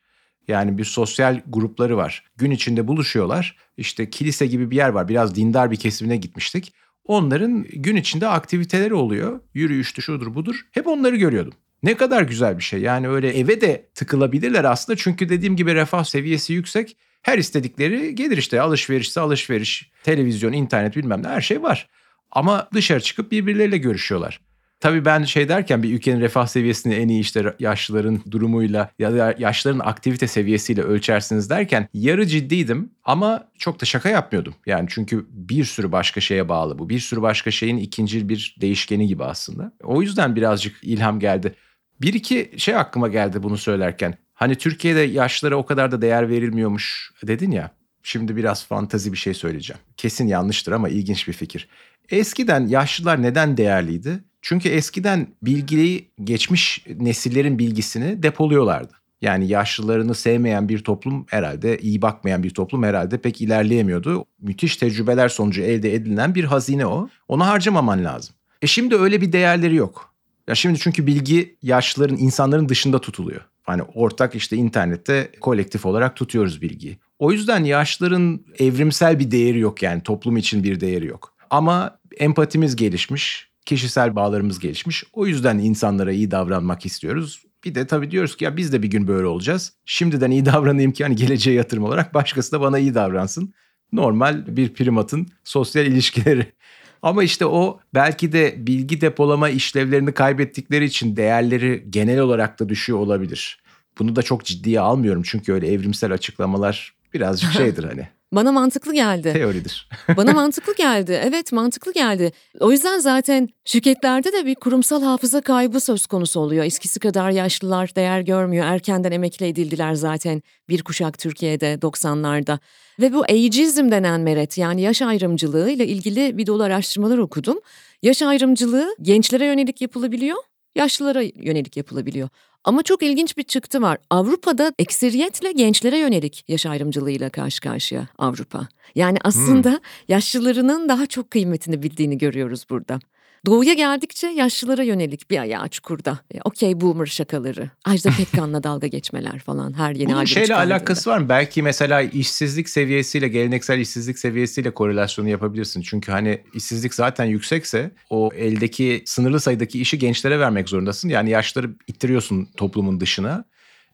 [0.49, 2.25] Yani bir sosyal grupları var.
[2.37, 3.57] Gün içinde buluşuyorlar.
[3.77, 5.09] İşte kilise gibi bir yer var.
[5.09, 6.73] Biraz dindar bir kesimine gitmiştik.
[7.05, 9.41] Onların gün içinde aktiviteleri oluyor.
[9.55, 10.67] Yürüyüştü, şudur budur.
[10.73, 11.53] Hep onları görüyordum.
[11.83, 12.81] Ne kadar güzel bir şey.
[12.81, 14.97] Yani öyle eve de tıkılabilirler aslında.
[14.97, 16.97] Çünkü dediğim gibi refah seviyesi yüksek.
[17.23, 21.89] Her istedikleri gelir işte alışverişse alışveriş, televizyon, internet bilmem ne her şey var.
[22.31, 24.41] Ama dışarı çıkıp birbirleriyle görüşüyorlar.
[24.81, 29.35] Tabii ben şey derken bir ülkenin refah seviyesini en iyi işte yaşlıların durumuyla ya da
[29.39, 34.55] yaşlıların aktivite seviyesiyle ölçersiniz derken yarı ciddiydim ama çok da şaka yapmıyordum.
[34.67, 36.89] Yani çünkü bir sürü başka şeye bağlı bu.
[36.89, 39.73] Bir sürü başka şeyin ikinci bir değişkeni gibi aslında.
[39.83, 41.55] O yüzden birazcık ilham geldi.
[42.01, 44.15] Bir iki şey aklıma geldi bunu söylerken.
[44.35, 47.71] Hani Türkiye'de yaşlara o kadar da değer verilmiyormuş dedin ya.
[48.03, 49.81] Şimdi biraz fantazi bir şey söyleyeceğim.
[49.97, 51.69] Kesin yanlıştır ama ilginç bir fikir.
[52.11, 54.21] Eskiden yaşlılar neden değerliydi?
[54.43, 58.93] Çünkü eskiden bilgiyi geçmiş nesillerin bilgisini depoluyorlardı.
[59.21, 64.25] Yani yaşlılarını sevmeyen bir toplum herhalde, iyi bakmayan bir toplum herhalde pek ilerleyemiyordu.
[64.41, 67.09] Müthiş tecrübeler sonucu elde edilen bir hazine o.
[67.29, 68.35] Onu harcamaman lazım.
[68.63, 70.15] E şimdi öyle bir değerleri yok.
[70.49, 73.41] Ya şimdi çünkü bilgi yaşlıların, insanların dışında tutuluyor.
[73.63, 76.99] Hani ortak işte internette kolektif olarak tutuyoruz bilgiyi.
[77.19, 81.35] O yüzden yaşlıların evrimsel bir değeri yok yani toplum için bir değeri yok.
[81.51, 85.05] Ama empatimiz gelişmiş, kişisel bağlarımız gelişmiş.
[85.13, 87.43] O yüzden insanlara iyi davranmak istiyoruz.
[87.65, 89.73] Bir de tabii diyoruz ki ya biz de bir gün böyle olacağız.
[89.85, 93.55] Şimdiden iyi davranayım ki hani geleceğe yatırım olarak başkası da bana iyi davransın.
[93.93, 96.53] Normal bir primatın sosyal ilişkileri.
[97.03, 102.99] Ama işte o belki de bilgi depolama işlevlerini kaybettikleri için değerleri genel olarak da düşüyor
[102.99, 103.63] olabilir.
[103.99, 108.09] Bunu da çok ciddiye almıyorum çünkü öyle evrimsel açıklamalar birazcık şeydir hani.
[108.33, 109.33] Bana mantıklı geldi.
[109.33, 109.89] Teoridir.
[110.17, 111.21] Bana mantıklı geldi.
[111.25, 112.33] Evet mantıklı geldi.
[112.61, 116.65] O yüzden zaten şirketlerde de bir kurumsal hafıza kaybı söz konusu oluyor.
[116.65, 118.67] Eskisi kadar yaşlılar değer görmüyor.
[118.67, 122.59] Erkenden emekli edildiler zaten bir kuşak Türkiye'de 90'larda.
[123.01, 127.59] Ve bu ageism denen meret yani yaş ayrımcılığı ile ilgili bir dolu araştırmalar okudum.
[128.03, 130.37] Yaş ayrımcılığı gençlere yönelik yapılabiliyor,
[130.75, 132.29] yaşlılara yönelik yapılabiliyor.
[132.65, 133.99] Ama çok ilginç bir çıktı var.
[134.11, 138.69] Avrupa'da ekseriyetle gençlere yönelik yaş ayrımcılığıyla karşı karşıya Avrupa.
[138.95, 139.79] Yani aslında hmm.
[140.09, 143.01] yaşlılarının daha çok kıymetini bildiğini görüyoruz burada.
[143.47, 146.19] Doğuya geldikçe yaşlılara yönelik bir ayağı çukurda.
[146.35, 147.71] E, Okey boomer şakaları.
[147.85, 151.29] Ajda Pekkan'la dalga geçmeler falan her yeni Bunun şeyle alakası var mı?
[151.29, 155.83] Belki mesela işsizlik seviyesiyle geleneksel işsizlik seviyesiyle korelasyonu yapabilirsin.
[155.83, 161.09] Çünkü hani işsizlik zaten yüksekse o eldeki sınırlı sayıdaki işi gençlere vermek zorundasın.
[161.09, 163.45] Yani yaşları ittiriyorsun toplumun dışına.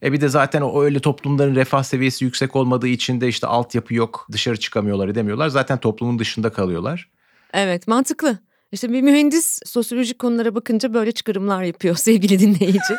[0.03, 3.93] E bir de zaten o öyle toplumların refah seviyesi yüksek olmadığı için de işte altyapı
[3.93, 5.49] yok, dışarı çıkamıyorlar, edemiyorlar.
[5.49, 7.09] Zaten toplumun dışında kalıyorlar.
[7.53, 8.39] Evet, mantıklı.
[8.71, 12.93] İşte bir mühendis sosyolojik konulara bakınca böyle çıkarımlar yapıyor sevgili dinleyici.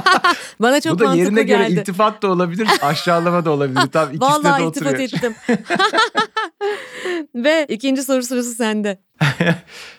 [0.60, 1.68] Bana çok Bu da yerine geldi.
[1.68, 3.80] göre iltifat da olabilir, aşağılama da olabilir.
[3.92, 4.92] Tam ikisinde Vallahi de oturuyor.
[4.92, 5.34] Vallahi iltifat ettim.
[7.34, 8.98] Ve ikinci soru sırası sende.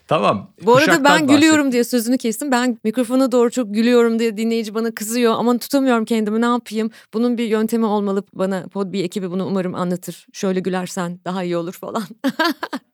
[0.07, 0.51] tamam.
[0.65, 2.51] Bu arada ben gülüyorum diye sözünü kestim.
[2.51, 5.33] Ben mikrofona doğru çok gülüyorum diye dinleyici bana kızıyor.
[5.37, 6.91] Ama tutamıyorum kendimi ne yapayım?
[7.13, 8.23] Bunun bir yöntemi olmalı.
[8.33, 10.27] Bana pod bir ekibi bunu umarım anlatır.
[10.33, 12.03] Şöyle gülersen daha iyi olur falan.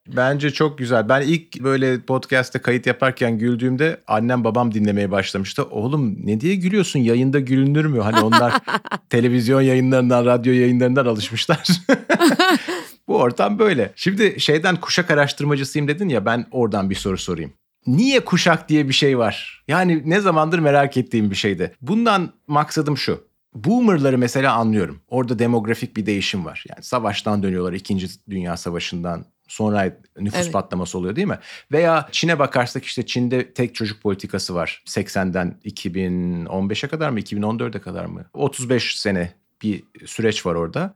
[0.07, 1.09] Bence çok güzel.
[1.09, 5.63] Ben ilk böyle podcast'te kayıt yaparken güldüğümde annem babam dinlemeye başlamıştı.
[5.63, 6.99] Oğlum ne diye gülüyorsun?
[6.99, 7.99] Yayında gülünür mü?
[7.99, 8.53] Hani onlar
[9.09, 11.67] televizyon yayınlarından, radyo yayınlarından alışmışlar.
[13.07, 13.93] Bu ortam böyle.
[13.95, 17.53] Şimdi şeyden kuşak araştırmacısıyım dedin ya ben oradan bir soru sorayım.
[17.87, 19.63] Niye kuşak diye bir şey var?
[19.67, 21.75] Yani ne zamandır merak ettiğim bir şeydi.
[21.81, 23.23] Bundan maksadım şu.
[23.55, 25.01] Boomer'ları mesela anlıyorum.
[25.07, 26.63] Orada demografik bir değişim var.
[26.69, 27.73] Yani savaştan dönüyorlar.
[27.73, 30.53] İkinci Dünya Savaşı'ndan sonra nüfus evet.
[30.53, 31.39] patlaması oluyor değil mi?
[31.71, 34.83] Veya Çin'e bakarsak işte Çin'de tek çocuk politikası var.
[34.85, 38.25] 80'den 2015'e kadar mı 2014'e kadar mı?
[38.33, 40.95] 35 sene bir süreç var orada.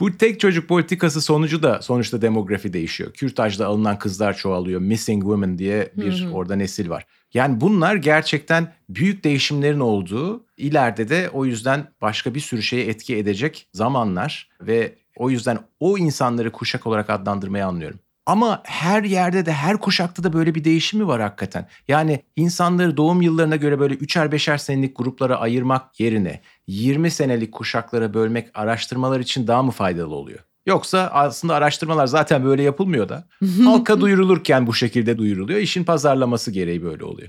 [0.00, 3.12] Bu tek çocuk politikası sonucu da sonuçta demografi değişiyor.
[3.12, 4.80] Kürtajda alınan kızlar çoğalıyor.
[4.80, 6.32] Missing women diye bir hı hı.
[6.32, 7.06] orada nesil var.
[7.34, 13.16] Yani bunlar gerçekten büyük değişimlerin olduğu, ileride de o yüzden başka bir sürü şeye etki
[13.16, 17.98] edecek zamanlar ve o yüzden o insanları kuşak olarak adlandırmayı anlıyorum.
[18.26, 21.68] Ama her yerde de her kuşakta da böyle bir değişimi var hakikaten.
[21.88, 28.14] Yani insanları doğum yıllarına göre böyle üçer beşer senelik gruplara ayırmak yerine 20 senelik kuşaklara
[28.14, 30.38] bölmek araştırmalar için daha mı faydalı oluyor?
[30.66, 33.28] Yoksa aslında araştırmalar zaten böyle yapılmıyor da
[33.64, 35.60] halka duyurulurken bu şekilde duyuruluyor.
[35.60, 37.28] İşin pazarlaması gereği böyle oluyor.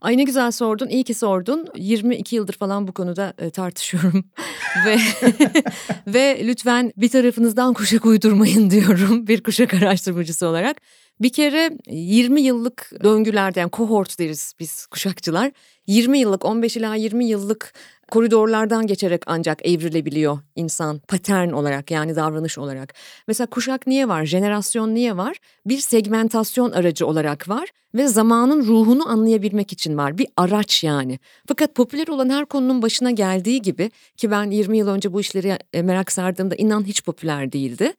[0.00, 0.88] Ay ne güzel sordun.
[0.88, 1.66] İyi ki sordun.
[1.76, 4.24] 22 yıldır falan bu konuda e, tartışıyorum.
[4.86, 4.98] ve
[6.06, 10.76] ve lütfen bir tarafınızdan kuşak uydurmayın diyorum bir kuşak araştırmacısı olarak.
[11.20, 15.50] Bir kere 20 yıllık döngülerde yani kohort deriz biz kuşakçılar.
[15.86, 17.74] 20 yıllık 15 ila 20 yıllık
[18.10, 22.94] koridorlardan geçerek ancak evrilebiliyor insan patern olarak yani davranış olarak.
[23.28, 24.24] Mesela kuşak niye var?
[24.24, 25.36] Jenerasyon niye var?
[25.66, 30.18] Bir segmentasyon aracı olarak var ve zamanın ruhunu anlayabilmek için var.
[30.18, 31.18] Bir araç yani.
[31.46, 35.58] Fakat popüler olan her konunun başına geldiği gibi ki ben 20 yıl önce bu işleri
[35.72, 37.92] e, merak sardığımda inan hiç popüler değildi.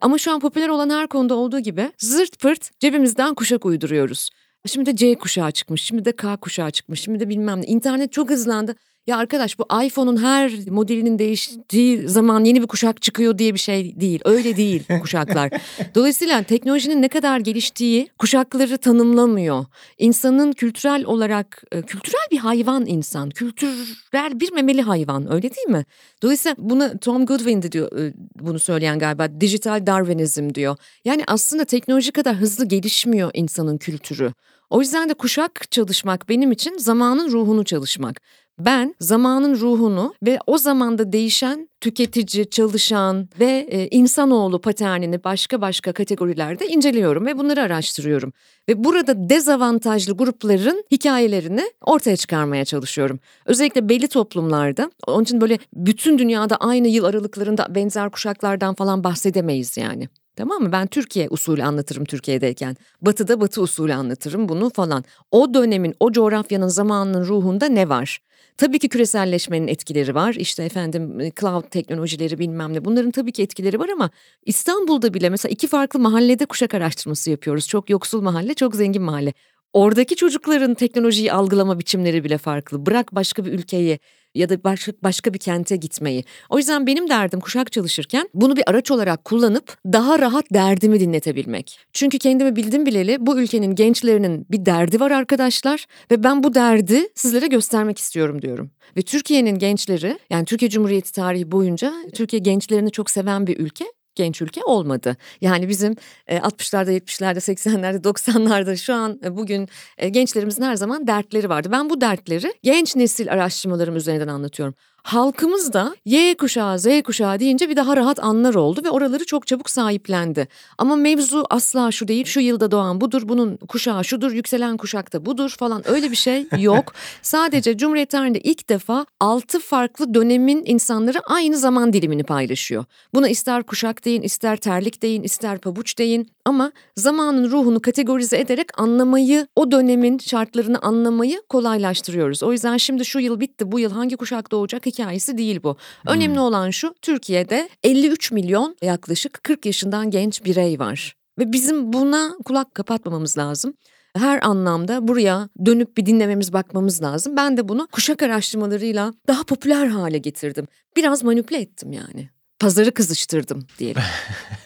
[0.00, 4.30] Ama şu an popüler olan her konuda olduğu gibi zırt pırt cebimizden kuşak uyduruyoruz.
[4.66, 7.66] Şimdi de C kuşağı çıkmış, şimdi de K kuşağı çıkmış, şimdi de bilmem ne.
[7.66, 8.76] İnternet çok hızlandı.
[9.06, 14.00] Ya arkadaş bu iPhone'un her modelinin değiştiği zaman yeni bir kuşak çıkıyor diye bir şey
[14.00, 14.20] değil.
[14.24, 15.52] Öyle değil kuşaklar.
[15.94, 19.64] Dolayısıyla teknolojinin ne kadar geliştiği kuşakları tanımlamıyor.
[19.98, 23.30] İnsanın kültürel olarak e, kültürel bir hayvan insan.
[23.30, 25.84] Kültürel bir memeli hayvan öyle değil mi?
[26.22, 30.76] Dolayısıyla bunu Tom Goodwin diyor e, bunu söyleyen galiba dijital Darwinizm diyor.
[31.04, 34.32] Yani aslında teknoloji kadar hızlı gelişmiyor insanın kültürü.
[34.70, 38.20] O yüzden de kuşak çalışmak benim için zamanın ruhunu çalışmak.
[38.58, 45.92] Ben zamanın ruhunu ve o zamanda değişen tüketici, çalışan ve e, insanoğlu paternini başka başka
[45.92, 48.32] kategorilerde inceliyorum ve bunları araştırıyorum.
[48.68, 53.20] Ve burada dezavantajlı grupların hikayelerini ortaya çıkarmaya çalışıyorum.
[53.46, 59.76] Özellikle belli toplumlarda, onun için böyle bütün dünyada aynı yıl aralıklarında benzer kuşaklardan falan bahsedemeyiz
[59.76, 60.08] yani.
[60.36, 60.72] Tamam mı?
[60.72, 62.76] Ben Türkiye usulü anlatırım Türkiye'deyken.
[63.02, 65.04] Batı'da Batı usulü anlatırım bunu falan.
[65.30, 68.18] O dönemin, o coğrafyanın zamanının ruhunda ne var?
[68.56, 70.34] Tabii ki küreselleşmenin etkileri var.
[70.34, 72.84] İşte efendim e, cloud teknolojileri bilmem ne.
[72.84, 74.10] Bunların tabii ki etkileri var ama
[74.46, 77.68] İstanbul'da bile mesela iki farklı mahallede kuşak araştırması yapıyoruz.
[77.68, 79.32] Çok yoksul mahalle, çok zengin mahalle.
[79.72, 82.86] Oradaki çocukların teknolojiyi algılama biçimleri bile farklı.
[82.86, 83.98] Bırak başka bir ülkeyi
[84.36, 86.24] ya da başka, başka bir kente gitmeyi.
[86.50, 91.78] O yüzden benim derdim kuşak çalışırken bunu bir araç olarak kullanıp daha rahat derdimi dinletebilmek.
[91.92, 97.08] Çünkü kendimi bildim bileli bu ülkenin gençlerinin bir derdi var arkadaşlar ve ben bu derdi
[97.14, 98.70] sizlere göstermek istiyorum diyorum.
[98.96, 103.84] Ve Türkiye'nin gençleri yani Türkiye Cumhuriyeti tarihi boyunca Türkiye gençlerini çok seven bir ülke
[104.16, 105.16] genç ülke olmadı.
[105.40, 105.96] Yani bizim
[106.28, 111.68] 60'larda, 70'lerde, 80'lerde, 90'larda şu an e, bugün e, gençlerimizin her zaman dertleri vardı.
[111.72, 114.74] Ben bu dertleri genç nesil araştırmalarım üzerinden anlatıyorum
[115.06, 119.46] halkımız da Y kuşağı, Z kuşağı deyince bir daha rahat anlar oldu ve oraları çok
[119.46, 120.48] çabuk sahiplendi.
[120.78, 125.54] Ama mevzu asla şu değil, şu yılda doğan budur, bunun kuşağı şudur, yükselen kuşakta budur
[125.58, 126.92] falan öyle bir şey yok.
[127.22, 132.84] Sadece Cumhuriyet tarihinde ilk defa altı farklı dönemin insanları aynı zaman dilimini paylaşıyor.
[133.14, 138.80] Buna ister kuşak deyin, ister terlik deyin, ister pabuç deyin ama zamanın ruhunu kategorize ederek
[138.80, 142.42] anlamayı, o dönemin şartlarını anlamayı kolaylaştırıyoruz.
[142.42, 145.76] O yüzden şimdi şu yıl bitti, bu yıl hangi kuşak doğacak hikayesi değil bu.
[146.06, 146.42] Önemli hmm.
[146.42, 151.14] olan şu Türkiye'de 53 milyon yaklaşık 40 yaşından genç birey var.
[151.38, 153.74] Ve bizim buna kulak kapatmamamız lazım
[154.18, 157.36] her anlamda buraya dönüp bir dinlememiz bakmamız lazım.
[157.36, 160.66] Ben de bunu kuşak araştırmalarıyla daha popüler hale getirdim.
[160.96, 162.28] Biraz manipüle ettim yani
[162.58, 164.02] pazarı kızıştırdım diyelim.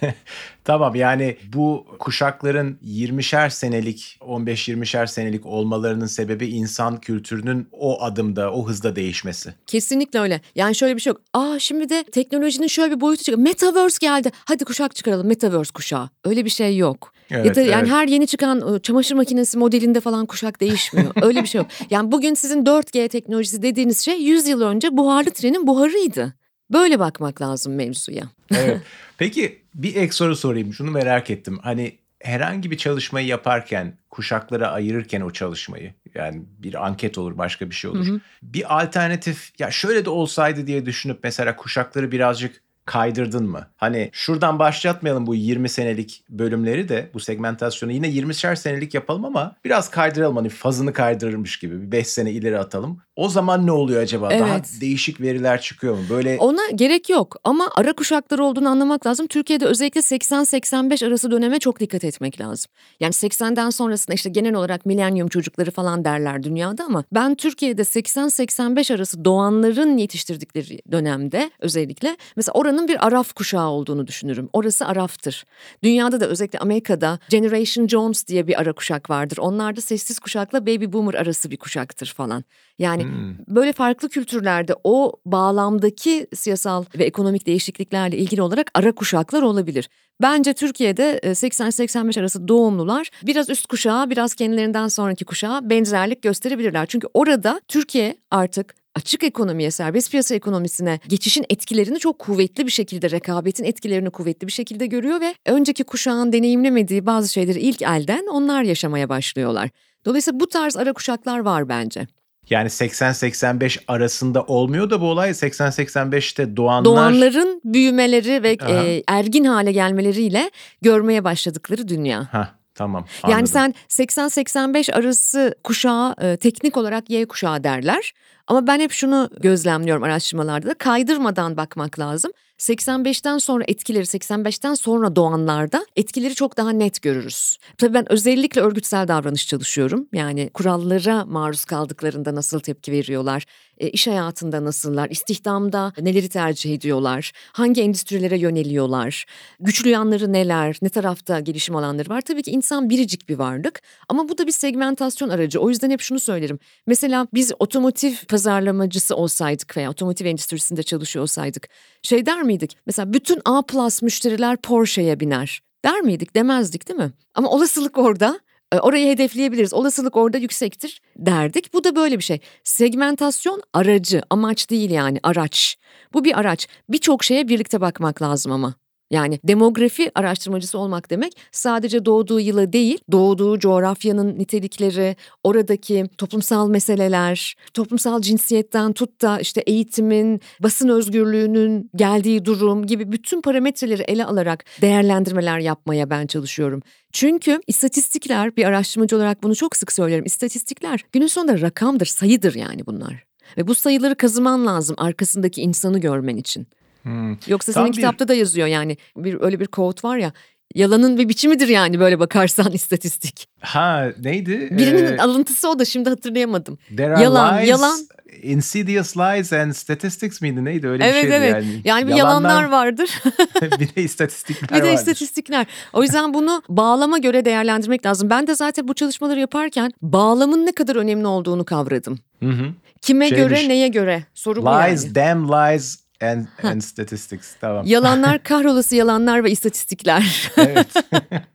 [0.63, 8.67] tamam yani bu kuşakların 20'şer senelik 15-20'şer senelik olmalarının sebebi insan kültürünün o adımda o
[8.67, 9.53] hızda değişmesi.
[9.67, 10.41] Kesinlikle öyle.
[10.55, 11.21] Yani şöyle bir şey yok.
[11.33, 13.37] Aa şimdi de teknolojinin şöyle bir boyutu çıkıyor.
[13.37, 14.31] Metaverse geldi.
[14.45, 15.27] Hadi kuşak çıkaralım.
[15.27, 16.09] Metaverse kuşağı.
[16.25, 17.13] Öyle bir şey yok.
[17.31, 17.91] Evet, ya da yani evet.
[17.91, 21.11] her yeni çıkan ıı, çamaşır makinesi modelinde falan kuşak değişmiyor.
[21.21, 21.67] Öyle bir şey yok.
[21.89, 26.40] Yani bugün sizin 4G teknolojisi dediğiniz şey 100 yıl önce buharlı trenin buharıydı.
[26.73, 28.23] Böyle bakmak lazım mevzuya.
[28.55, 28.81] Evet.
[29.17, 30.73] Peki bir ek soru sorayım.
[30.73, 31.59] Şunu merak ettim.
[31.63, 37.75] Hani herhangi bir çalışmayı yaparken, kuşaklara ayırırken o çalışmayı yani bir anket olur, başka bir
[37.75, 38.07] şey olur.
[38.07, 38.19] Hı hı.
[38.43, 43.67] Bir alternatif ya şöyle de olsaydı diye düşünüp mesela kuşakları birazcık kaydırdın mı?
[43.75, 49.55] Hani şuradan başlatmayalım bu 20 senelik bölümleri de bu segmentasyonu yine 20'şer senelik yapalım ama
[49.65, 53.01] biraz kaydıralım hani fazını kaydırırmış gibi bir 5 sene ileri atalım.
[53.15, 54.29] O zaman ne oluyor acaba?
[54.31, 54.41] Evet.
[54.41, 56.03] Daha değişik veriler çıkıyor mu?
[56.09, 59.27] Böyle Ona gerek yok ama ara kuşakları olduğunu anlamak lazım.
[59.27, 62.71] Türkiye'de özellikle 80-85 arası döneme çok dikkat etmek lazım.
[62.99, 68.95] Yani 80'den sonrasında işte genel olarak milenyum çocukları falan derler dünyada ama ben Türkiye'de 80-85
[68.95, 74.49] arası doğanların yetiştirdikleri dönemde özellikle mesela oranın bir Araf kuşağı olduğunu düşünürüm.
[74.53, 75.45] Orası Araf'tır.
[75.83, 79.37] Dünyada da özellikle Amerika'da Generation Jones diye bir ara kuşak vardır.
[79.37, 82.43] Onlar da sessiz kuşakla baby boomer arası bir kuşaktır falan.
[82.79, 83.35] Yani hmm.
[83.47, 89.89] böyle farklı kültürlerde o bağlamdaki siyasal ve ekonomik değişikliklerle ilgili olarak ara kuşaklar olabilir.
[90.21, 96.85] Bence Türkiye'de 80-85 arası doğumlular biraz üst kuşağa biraz kendilerinden sonraki kuşağa benzerlik gösterebilirler.
[96.85, 103.11] Çünkü orada Türkiye artık açık ekonomiye, serbest piyasa ekonomisine geçişin etkilerini çok kuvvetli bir şekilde,
[103.11, 108.63] rekabetin etkilerini kuvvetli bir şekilde görüyor ve önceki kuşağın deneyimlemediği bazı şeyleri ilk elden onlar
[108.63, 109.69] yaşamaya başlıyorlar.
[110.05, 112.07] Dolayısıyla bu tarz ara kuşaklar var bence.
[112.49, 116.85] Yani 80-85 arasında olmuyor da bu olay 80-85'te doğanlar...
[116.85, 120.51] Doğanların büyümeleri ve e, ergin hale gelmeleriyle
[120.81, 122.27] görmeye başladıkları dünya.
[122.31, 122.60] Hah.
[122.75, 123.05] Tamam.
[123.23, 123.39] Anladım.
[123.39, 128.13] Yani sen 80-85 arası kuşağı e, teknik olarak Y kuşağı derler.
[128.47, 132.31] Ama ben hep şunu gözlemliyorum araştırmalarda da kaydırmadan bakmak lazım.
[132.59, 137.57] 85'ten sonra etkileri 85'ten sonra doğanlarda etkileri çok daha net görürüz.
[137.77, 140.07] Tabii ben özellikle örgütsel davranış çalışıyorum.
[140.13, 143.45] Yani kurallara maruz kaldıklarında nasıl tepki veriyorlar,
[143.89, 149.25] iş hayatında nasıllar, istihdamda neleri tercih ediyorlar, hangi endüstrilere yöneliyorlar,
[149.59, 152.21] güçlü yanları neler, ne tarafta gelişim alanları var.
[152.21, 155.59] Tabii ki insan biricik bir varlık ama bu da bir segmentasyon aracı.
[155.59, 156.59] O yüzden hep şunu söylerim.
[156.87, 161.69] Mesela biz otomotiv pazarlamacısı olsaydık veya otomotiv endüstrisinde çalışıyor olsaydık
[162.03, 162.77] şey der miydik?
[162.85, 165.61] Mesela bütün A plus müşteriler Porsche'ye biner.
[165.85, 166.35] Der miydik?
[166.35, 167.11] Demezdik değil mi?
[167.35, 169.73] Ama olasılık orada e, orayı hedefleyebiliriz.
[169.73, 171.73] Olasılık orada yüksektir derdik.
[171.73, 172.39] Bu da böyle bir şey.
[172.63, 175.77] Segmentasyon aracı, amaç değil yani araç.
[176.13, 176.67] Bu bir araç.
[176.89, 178.80] Birçok şeye birlikte bakmak lazım ama.
[179.11, 187.55] Yani demografi araştırmacısı olmak demek sadece doğduğu yılı değil, doğduğu coğrafyanın nitelikleri, oradaki toplumsal meseleler,
[187.73, 194.65] toplumsal cinsiyetten tut da işte eğitimin, basın özgürlüğünün geldiği durum gibi bütün parametreleri ele alarak
[194.81, 196.81] değerlendirmeler yapmaya ben çalışıyorum.
[197.13, 200.25] Çünkü istatistikler bir araştırmacı olarak bunu çok sık söylerim.
[200.25, 203.23] İstatistikler günün sonunda rakamdır, sayıdır yani bunlar.
[203.57, 206.67] Ve bu sayıları kazıman lazım arkasındaki insanı görmen için.
[207.03, 207.37] Hmm.
[207.47, 207.97] Yoksa Tam senin bir...
[207.97, 210.33] kitapta da yazıyor yani bir öyle bir quote var ya
[210.75, 213.47] yalanın bir biçimidir yani böyle bakarsan istatistik.
[213.59, 214.69] Ha neydi?
[214.71, 216.77] Birinin ee, alıntısı o da şimdi hatırlayamadım.
[216.97, 217.99] There are yalan, lies, yalan.
[218.41, 221.53] Insidious lies and statistics miydi neydi öyle evet, bir şeydi evet.
[221.53, 221.81] yani.
[221.83, 223.21] Yani bir yalanlar, yalanlar vardır.
[223.79, 224.93] bir de istatistikler Bir de vardır.
[224.93, 225.67] istatistikler.
[225.93, 228.29] O yüzden bunu bağlama göre değerlendirmek lazım.
[228.29, 232.19] Ben de zaten bu çalışmaları yaparken bağlamın ne kadar önemli olduğunu kavradım.
[232.39, 232.65] Hı hı.
[233.01, 234.91] Kime Şeymiş, göre neye göre soru lies, bu yani.
[234.91, 237.85] Lies, damn lies And, and statistics tamam.
[237.85, 240.51] Yalanlar kahrolası yalanlar ve istatistikler.
[240.57, 240.87] evet.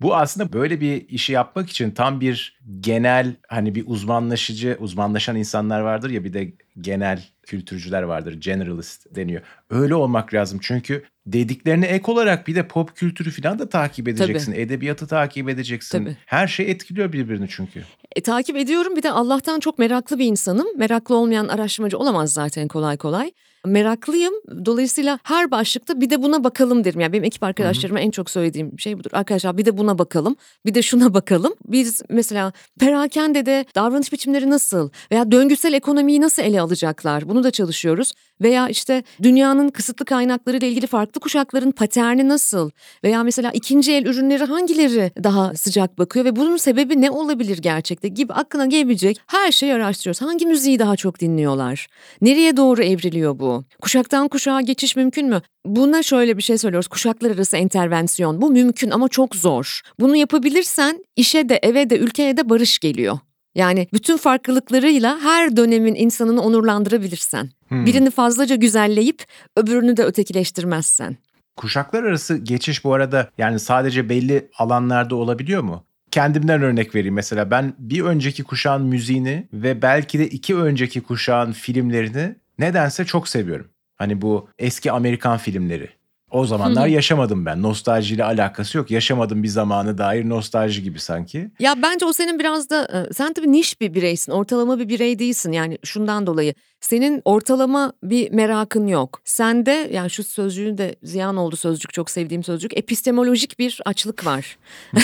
[0.00, 5.80] Bu aslında böyle bir işi yapmak için tam bir genel hani bir uzmanlaşıcı, uzmanlaşan insanlar
[5.80, 8.32] vardır ya bir de genel kültürcüler vardır.
[8.32, 9.42] Generalist deniyor.
[9.70, 14.52] Öyle olmak lazım çünkü dediklerine ek olarak bir de pop kültürü falan da takip edeceksin.
[14.52, 14.60] Tabii.
[14.60, 16.04] Edebiyatı takip edeceksin.
[16.04, 16.16] Tabii.
[16.26, 17.84] Her şey etkiliyor birbirini çünkü.
[18.16, 20.66] E, takip ediyorum bir de Allah'tan çok meraklı bir insanım.
[20.76, 23.32] Meraklı olmayan araştırmacı olamaz zaten kolay kolay
[23.64, 24.34] meraklıyım.
[24.64, 27.00] Dolayısıyla her başlıkta bir de buna bakalım derim.
[27.00, 29.10] Yani benim ekip arkadaşlarıma en çok söylediğim şey budur.
[29.12, 30.36] Arkadaşlar bir de buna bakalım.
[30.66, 31.54] Bir de şuna bakalım.
[31.66, 37.28] Biz mesela perakendede davranış biçimleri nasıl veya döngüsel ekonomiyi nasıl ele alacaklar?
[37.28, 38.12] Bunu da çalışıyoruz.
[38.40, 42.70] Veya işte dünyanın kısıtlı kaynakları ile ilgili farklı kuşakların paterni nasıl?
[43.04, 48.08] Veya mesela ikinci el ürünleri hangileri daha sıcak bakıyor ve bunun sebebi ne olabilir gerçekte
[48.08, 50.22] gibi aklına gelebilecek her şeyi araştırıyoruz.
[50.22, 51.86] Hangi müziği daha çok dinliyorlar?
[52.20, 53.53] Nereye doğru evriliyor bu?
[53.82, 55.42] Kuşaktan kuşağa geçiş mümkün mü?
[55.66, 56.88] Buna şöyle bir şey söylüyoruz.
[56.88, 58.42] Kuşaklar arası intervensiyon.
[58.42, 59.80] Bu mümkün ama çok zor.
[60.00, 63.18] Bunu yapabilirsen işe de eve de ülkeye de barış geliyor.
[63.54, 67.50] Yani bütün farklılıklarıyla her dönemin insanını onurlandırabilirsen.
[67.68, 67.86] Hmm.
[67.86, 69.24] Birini fazlaca güzelleyip
[69.56, 71.16] öbürünü de ötekileştirmezsen.
[71.56, 75.84] Kuşaklar arası geçiş bu arada yani sadece belli alanlarda olabiliyor mu?
[76.10, 81.52] Kendimden örnek vereyim mesela ben bir önceki kuşağın müziğini ve belki de iki önceki kuşağın
[81.52, 83.70] filmlerini nedense çok seviyorum.
[83.96, 85.90] Hani bu eski Amerikan filmleri.
[86.34, 87.62] O zamanlar yaşamadım ben.
[87.62, 88.90] Nostaljiyle alakası yok.
[88.90, 91.50] Yaşamadım bir zamanı dair nostalji gibi sanki.
[91.58, 94.32] Ya bence o senin biraz da sen tabii niş bir bireysin.
[94.32, 95.52] Ortalama bir birey değilsin.
[95.52, 99.20] Yani şundan dolayı senin ortalama bir merakın yok.
[99.24, 102.78] Sende yani şu sözcüğün de ziyan oldu sözcük çok sevdiğim sözcük.
[102.78, 104.58] Epistemolojik bir açlık var.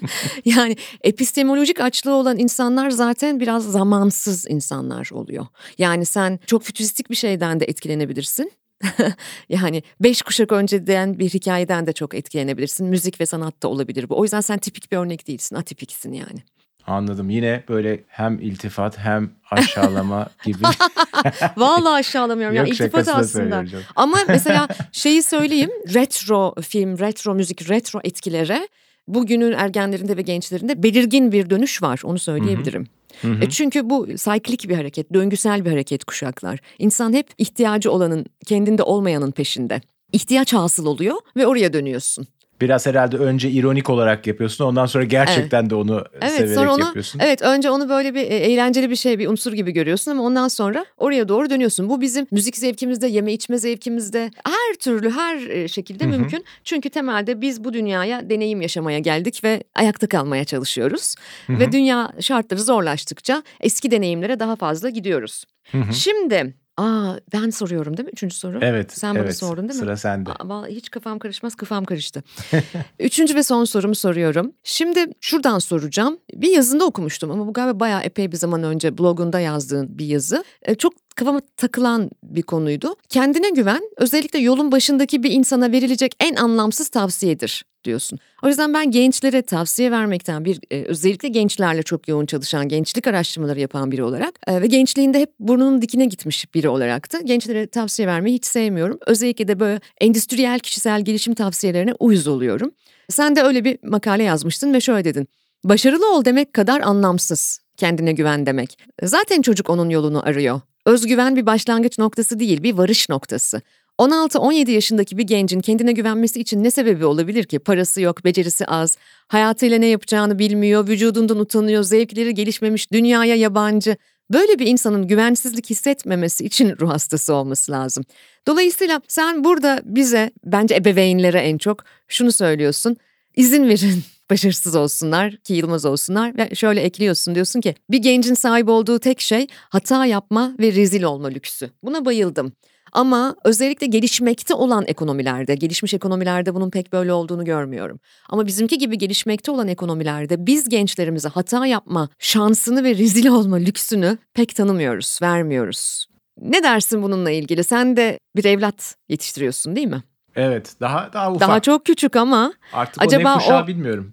[0.44, 5.46] yani epistemolojik açlığı olan insanlar zaten biraz zamansız insanlar oluyor.
[5.78, 8.52] Yani sen çok fütüristik bir şeyden de etkilenebilirsin.
[9.48, 12.86] yani beş kuşak önceden bir hikayeden de çok etkilenebilirsin.
[12.86, 14.18] Müzik ve sanatta olabilir bu.
[14.18, 16.42] O yüzden sen tipik bir örnek değilsin, atipiksin yani.
[16.86, 17.30] Anladım.
[17.30, 20.64] Yine böyle hem iltifat hem aşağılama gibi.
[21.56, 22.56] Vallahi aşağılamıyorum.
[22.56, 23.64] Yok, yani iltifat aslında.
[23.96, 25.70] Ama mesela şeyi söyleyeyim.
[25.94, 28.68] Retro film, retro müzik, retro etkilere
[29.08, 32.00] bugünün ergenlerinde ve gençlerinde belirgin bir dönüş var.
[32.04, 32.82] Onu söyleyebilirim.
[32.82, 32.88] Hı
[33.22, 33.28] hı.
[33.28, 33.44] Hı.
[33.44, 36.60] E çünkü bu sayklik bir hareket, döngüsel bir hareket kuşaklar.
[36.78, 39.80] İnsan hep ihtiyacı olanın, kendinde olmayanın peşinde.
[40.12, 42.26] İhtiyaç hasıl oluyor ve oraya dönüyorsun.
[42.60, 45.70] Biraz herhalde önce ironik olarak yapıyorsun ondan sonra gerçekten evet.
[45.70, 47.20] de onu evet, severek sonra onu, yapıyorsun.
[47.24, 50.48] Evet önce onu böyle bir e, eğlenceli bir şey bir unsur gibi görüyorsun ama ondan
[50.48, 51.88] sonra oraya doğru dönüyorsun.
[51.88, 56.18] Bu bizim müzik zevkimizde yeme içme zevkimizde her türlü her e, şekilde Hı-hı.
[56.18, 56.44] mümkün.
[56.64, 61.14] Çünkü temelde biz bu dünyaya deneyim yaşamaya geldik ve ayakta kalmaya çalışıyoruz.
[61.46, 61.58] Hı-hı.
[61.58, 65.44] Ve dünya şartları zorlaştıkça eski deneyimlere daha fazla gidiyoruz.
[65.72, 65.92] Hı-hı.
[65.92, 68.10] Şimdi Aa ben soruyorum değil mi?
[68.12, 68.58] Üçüncü soru.
[68.62, 68.92] Evet.
[68.92, 69.84] Sen evet, bana sordun değil mi?
[69.84, 70.30] Sıra sende.
[70.30, 72.22] Aa, hiç kafam karışmaz kafam karıştı.
[72.98, 74.52] Üçüncü ve son sorumu soruyorum.
[74.64, 76.18] Şimdi şuradan soracağım.
[76.34, 80.44] Bir yazında okumuştum ama bu galiba bayağı epey bir zaman önce blogunda yazdığın bir yazı.
[80.62, 82.96] Ee, çok kafama takılan bir konuydu.
[83.08, 88.18] Kendine güven özellikle yolun başındaki bir insana verilecek en anlamsız tavsiyedir diyorsun.
[88.42, 93.60] O yüzden ben gençlere tavsiye vermekten bir e, özellikle gençlerle çok yoğun çalışan, gençlik araştırmaları
[93.60, 98.08] yapan biri olarak e, ve gençliğinde hep burnunun dikine gitmiş biri olarak da gençlere tavsiye
[98.08, 98.98] vermeyi hiç sevmiyorum.
[99.06, 102.72] Özellikle de böyle endüstriyel kişisel gelişim tavsiyelerine uyuz oluyorum.
[103.08, 105.28] Sen de öyle bir makale yazmıştın ve şöyle dedin.
[105.64, 108.78] Başarılı ol demek kadar anlamsız kendine güven demek.
[109.02, 110.60] Zaten çocuk onun yolunu arıyor.
[110.86, 113.62] Özgüven bir başlangıç noktası değil, bir varış noktası.
[113.98, 117.58] 16-17 yaşındaki bir gencin kendine güvenmesi için ne sebebi olabilir ki?
[117.58, 118.96] Parası yok, becerisi az,
[119.28, 123.96] hayatıyla ne yapacağını bilmiyor, vücudundan utanıyor, zevkleri gelişmemiş, dünyaya yabancı.
[124.32, 128.04] Böyle bir insanın güvensizlik hissetmemesi için ruh hastası olması lazım.
[128.46, 132.96] Dolayısıyla sen burada bize, bence ebeveynlere en çok şunu söylüyorsun.
[133.36, 138.68] İzin verin başarısız olsunlar ki yılmaz olsunlar ve şöyle ekliyorsun diyorsun ki bir gencin sahip
[138.68, 141.70] olduğu tek şey hata yapma ve rezil olma lüksü.
[141.82, 142.52] Buna bayıldım.
[142.92, 148.00] Ama özellikle gelişmekte olan ekonomilerde, gelişmiş ekonomilerde bunun pek böyle olduğunu görmüyorum.
[148.28, 154.18] Ama bizimki gibi gelişmekte olan ekonomilerde biz gençlerimize hata yapma şansını ve rezil olma lüksünü
[154.34, 156.06] pek tanımıyoruz, vermiyoruz.
[156.40, 157.64] Ne dersin bununla ilgili?
[157.64, 160.02] Sen de bir evlat yetiştiriyorsun değil mi?
[160.36, 161.48] Evet daha daha ufak.
[161.48, 162.52] Daha çok küçük ama.
[162.72, 163.66] Artık acaba o ne kuşağı o...
[163.66, 164.12] bilmiyorum.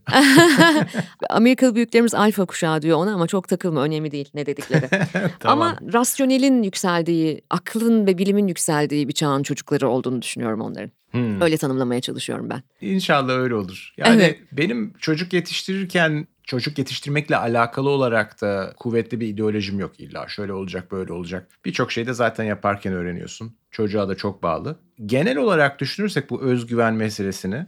[1.30, 4.90] Amerikalı büyüklerimiz alfa kuşağı diyor ona ama çok takılma önemli değil ne dedikleri.
[5.40, 5.62] tamam.
[5.62, 10.92] Ama rasyonelin yükseldiği, aklın ve bilimin yükseldiği bir çağın çocukları olduğunu düşünüyorum onların.
[11.12, 11.42] Hmm.
[11.42, 12.64] Öyle tanımlamaya çalışıyorum ben.
[12.82, 13.94] İnşallah öyle olur.
[13.98, 14.40] Yani evet.
[14.52, 20.28] benim çocuk yetiştirirken çocuk yetiştirmekle alakalı olarak da kuvvetli bir ideolojim yok illa.
[20.28, 21.48] Şöyle olacak, böyle olacak.
[21.66, 23.56] Birçok şeyde zaten yaparken öğreniyorsun.
[23.72, 24.80] Çocuğa da çok bağlı.
[25.06, 27.66] Genel olarak düşünürsek bu özgüven meselesini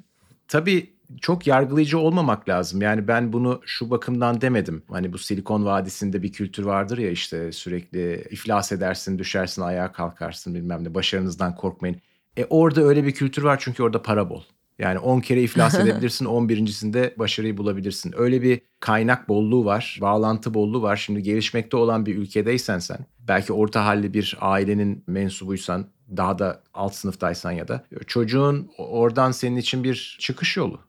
[0.47, 2.81] tabii çok yargılayıcı olmamak lazım.
[2.81, 4.84] Yani ben bunu şu bakımdan demedim.
[4.89, 10.55] Hani bu Silikon Vadisi'nde bir kültür vardır ya işte sürekli iflas edersin, düşersin, ayağa kalkarsın
[10.55, 10.93] bilmem ne.
[10.93, 12.01] Başarınızdan korkmayın.
[12.38, 14.43] E orada öyle bir kültür var çünkü orada para bol.
[14.80, 18.13] Yani 10 kere iflas edebilirsin, 11.sinde başarıyı bulabilirsin.
[18.17, 20.95] Öyle bir kaynak bolluğu var, bağlantı bolluğu var.
[20.95, 25.86] Şimdi gelişmekte olan bir ülkedeysen sen, belki orta halli bir ailenin mensubuysan,
[26.17, 30.80] daha da alt sınıftaysan ya da çocuğun oradan senin için bir çıkış yolu.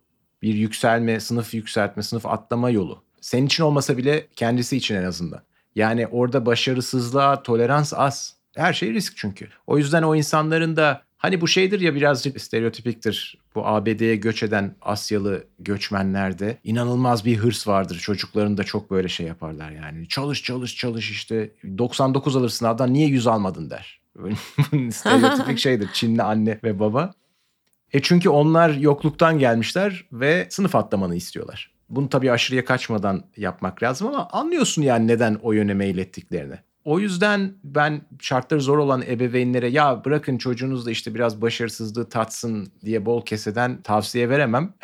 [0.42, 3.02] Bir yükselme, sınıf yükseltme, sınıf atlama yolu.
[3.20, 5.42] Senin için olmasa bile kendisi için en azından.
[5.74, 8.36] Yani orada başarısızlığa tolerans az.
[8.56, 9.48] Her şey risk çünkü.
[9.66, 13.38] O yüzden o insanların da Hani bu şeydir ya birazcık stereotipiktir.
[13.54, 17.98] Bu ABD'ye göç eden Asyalı göçmenlerde inanılmaz bir hırs vardır.
[17.98, 20.08] Çocukların da çok böyle şey yaparlar yani.
[20.08, 24.00] Çalış çalış çalış işte 99 alırsın sınavdan niye 100 almadın der.
[24.90, 27.12] stereotipik şeydir Çinli anne ve baba.
[27.92, 31.74] E çünkü onlar yokluktan gelmişler ve sınıf atlamanı istiyorlar.
[31.88, 36.58] Bunu tabii aşırıya kaçmadan yapmak lazım ama anlıyorsun yani neden o yöne meylettiklerini.
[36.84, 42.72] O yüzden ben şartları zor olan ebeveynlere ya bırakın çocuğunuz da işte biraz başarısızlığı tatsın
[42.84, 44.74] diye bol keseden tavsiye veremem.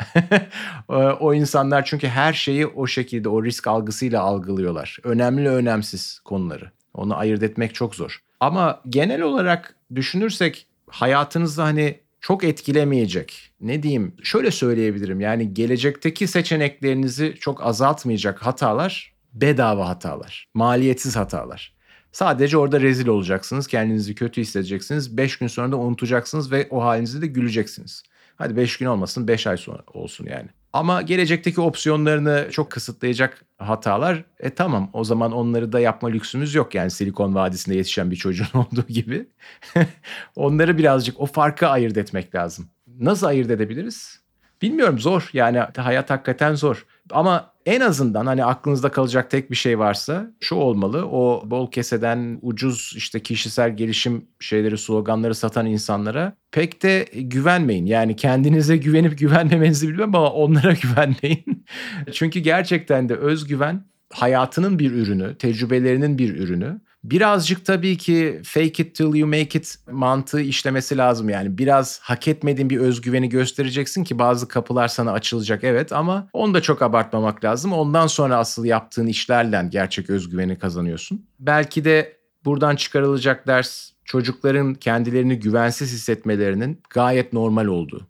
[1.19, 4.97] o insanlar çünkü her şeyi o şekilde o risk algısıyla algılıyorlar.
[5.03, 6.71] Önemli önemsiz konuları.
[6.93, 8.21] Onu ayırt etmek çok zor.
[8.39, 13.51] Ama genel olarak düşünürsek hayatınızda hani çok etkilemeyecek.
[13.61, 14.15] Ne diyeyim?
[14.23, 15.19] Şöyle söyleyebilirim.
[15.19, 21.73] Yani gelecekteki seçeneklerinizi çok azaltmayacak hatalar bedava hatalar, maliyetsiz hatalar.
[22.11, 23.67] Sadece orada rezil olacaksınız.
[23.67, 25.17] Kendinizi kötü hissedeceksiniz.
[25.17, 28.03] 5 gün sonra da unutacaksınız ve o halinizi de güleceksiniz.
[28.35, 30.49] Hadi 5 gün olmasın 5 ay sonra olsun yani.
[30.73, 36.75] Ama gelecekteki opsiyonlarını çok kısıtlayacak hatalar e tamam o zaman onları da yapma lüksümüz yok
[36.75, 39.27] yani Silikon Vadisi'nde yetişen bir çocuğun olduğu gibi.
[40.35, 42.69] onları birazcık o farkı ayırt etmek lazım.
[42.99, 44.21] Nasıl ayırt edebiliriz?
[44.61, 46.85] Bilmiyorum zor yani hayat hakikaten zor.
[47.09, 51.05] Ama en azından hani aklınızda kalacak tek bir şey varsa şu olmalı.
[51.07, 57.85] O bol keseden ucuz işte kişisel gelişim şeyleri sloganları satan insanlara pek de güvenmeyin.
[57.85, 61.65] Yani kendinize güvenip güvenmemenizi bilmem ama onlara güvenmeyin.
[62.11, 68.95] Çünkü gerçekten de özgüven hayatının bir ürünü, tecrübelerinin bir ürünü Birazcık tabii ki fake it
[68.95, 71.29] till you make it mantığı işlemesi lazım.
[71.29, 76.53] Yani biraz hak etmediğin bir özgüveni göstereceksin ki bazı kapılar sana açılacak evet ama onu
[76.53, 77.73] da çok abartmamak lazım.
[77.73, 81.25] Ondan sonra asıl yaptığın işlerle gerçek özgüveni kazanıyorsun.
[81.39, 88.07] Belki de buradan çıkarılacak ders çocukların kendilerini güvensiz hissetmelerinin gayet normal olduğu.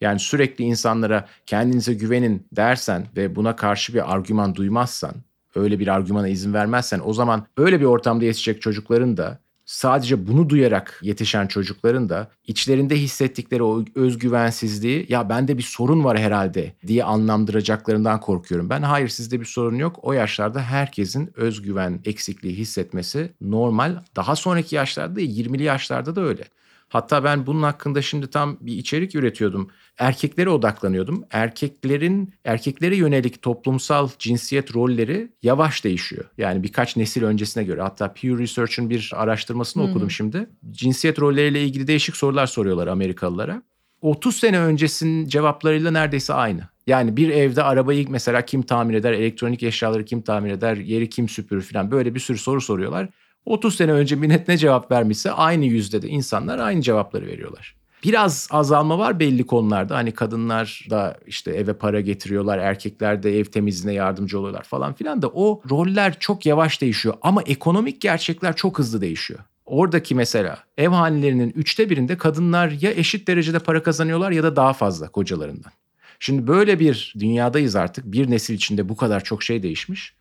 [0.00, 5.14] Yani sürekli insanlara kendinize güvenin dersen ve buna karşı bir argüman duymazsan
[5.54, 10.48] öyle bir argümana izin vermezsen o zaman öyle bir ortamda yetişecek çocukların da sadece bunu
[10.48, 17.04] duyarak yetişen çocukların da içlerinde hissettikleri o özgüvensizliği ya bende bir sorun var herhalde diye
[17.04, 18.70] anlamdıracaklarından korkuyorum.
[18.70, 19.98] Ben hayır sizde bir sorun yok.
[20.02, 23.96] O yaşlarda herkesin özgüven eksikliği hissetmesi normal.
[24.16, 26.44] Daha sonraki yaşlarda 20'li yaşlarda da öyle.
[26.92, 29.70] Hatta ben bunun hakkında şimdi tam bir içerik üretiyordum.
[29.98, 31.24] Erkeklere odaklanıyordum.
[31.30, 36.24] Erkeklerin erkeklere yönelik toplumsal cinsiyet rolleri yavaş değişiyor.
[36.38, 37.82] Yani birkaç nesil öncesine göre.
[37.82, 39.90] Hatta Pew Research'ın bir araştırmasını hmm.
[39.90, 40.46] okudum şimdi.
[40.70, 43.62] Cinsiyet rolleriyle ilgili değişik sorular soruyorlar Amerikalılara.
[44.00, 46.60] 30 sene öncesinin cevaplarıyla neredeyse aynı.
[46.86, 51.28] Yani bir evde arabayı mesela kim tamir eder, elektronik eşyaları kim tamir eder, yeri kim
[51.28, 53.08] süpürür falan böyle bir sürü soru soruyorlar.
[53.46, 57.74] 30 sene önce millet ne cevap vermişse aynı yüzde de insanlar aynı cevapları veriyorlar.
[58.04, 59.96] Biraz azalma var belli konularda.
[59.96, 65.22] Hani kadınlar da işte eve para getiriyorlar, erkekler de ev temizliğine yardımcı oluyorlar falan filan
[65.22, 67.14] da o roller çok yavaş değişiyor.
[67.22, 69.40] Ama ekonomik gerçekler çok hızlı değişiyor.
[69.66, 74.72] Oradaki mesela ev hanelerinin üçte birinde kadınlar ya eşit derecede para kazanıyorlar ya da daha
[74.72, 75.72] fazla kocalarından.
[76.20, 78.04] Şimdi böyle bir dünyadayız artık.
[78.04, 80.14] Bir nesil içinde bu kadar çok şey değişmiş.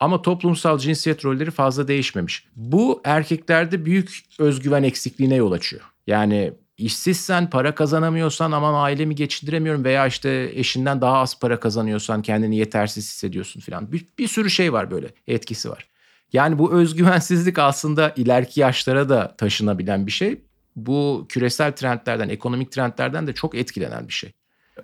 [0.00, 2.46] Ama toplumsal cinsiyet rolleri fazla değişmemiş.
[2.56, 5.82] Bu erkeklerde büyük özgüven eksikliğine yol açıyor.
[6.06, 12.56] Yani işsizsen, para kazanamıyorsan aman ailemi geçindiremiyorum veya işte eşinden daha az para kazanıyorsan kendini
[12.56, 13.92] yetersiz hissediyorsun falan.
[13.92, 15.86] Bir, bir sürü şey var böyle etkisi var.
[16.32, 20.40] Yani bu özgüvensizlik aslında ileriki yaşlara da taşınabilen bir şey.
[20.76, 24.32] Bu küresel trendlerden, ekonomik trendlerden de çok etkilenen bir şey.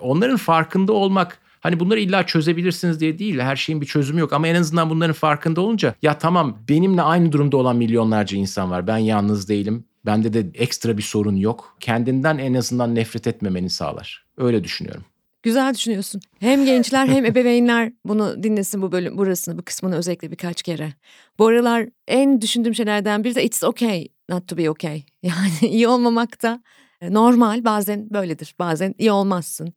[0.00, 3.38] Onların farkında olmak Hani bunları illa çözebilirsiniz diye değil.
[3.38, 7.32] Her şeyin bir çözümü yok ama en azından bunların farkında olunca ya tamam benimle aynı
[7.32, 8.86] durumda olan milyonlarca insan var.
[8.86, 9.84] Ben yalnız değilim.
[10.06, 11.76] Bende de ekstra bir sorun yok.
[11.80, 14.24] Kendinden en azından nefret etmemeni sağlar.
[14.36, 15.04] Öyle düşünüyorum.
[15.42, 16.20] Güzel düşünüyorsun.
[16.40, 20.92] Hem gençler hem ebeveynler bunu dinlesin bu bölüm burasını bu kısmını özellikle birkaç kere.
[21.38, 25.02] Bu aralar en düşündüğüm şeylerden biri de it's okay not to be okay.
[25.22, 26.62] Yani iyi olmamak da
[27.00, 28.54] e, normal bazen böyledir.
[28.58, 29.74] Bazen iyi olmazsın.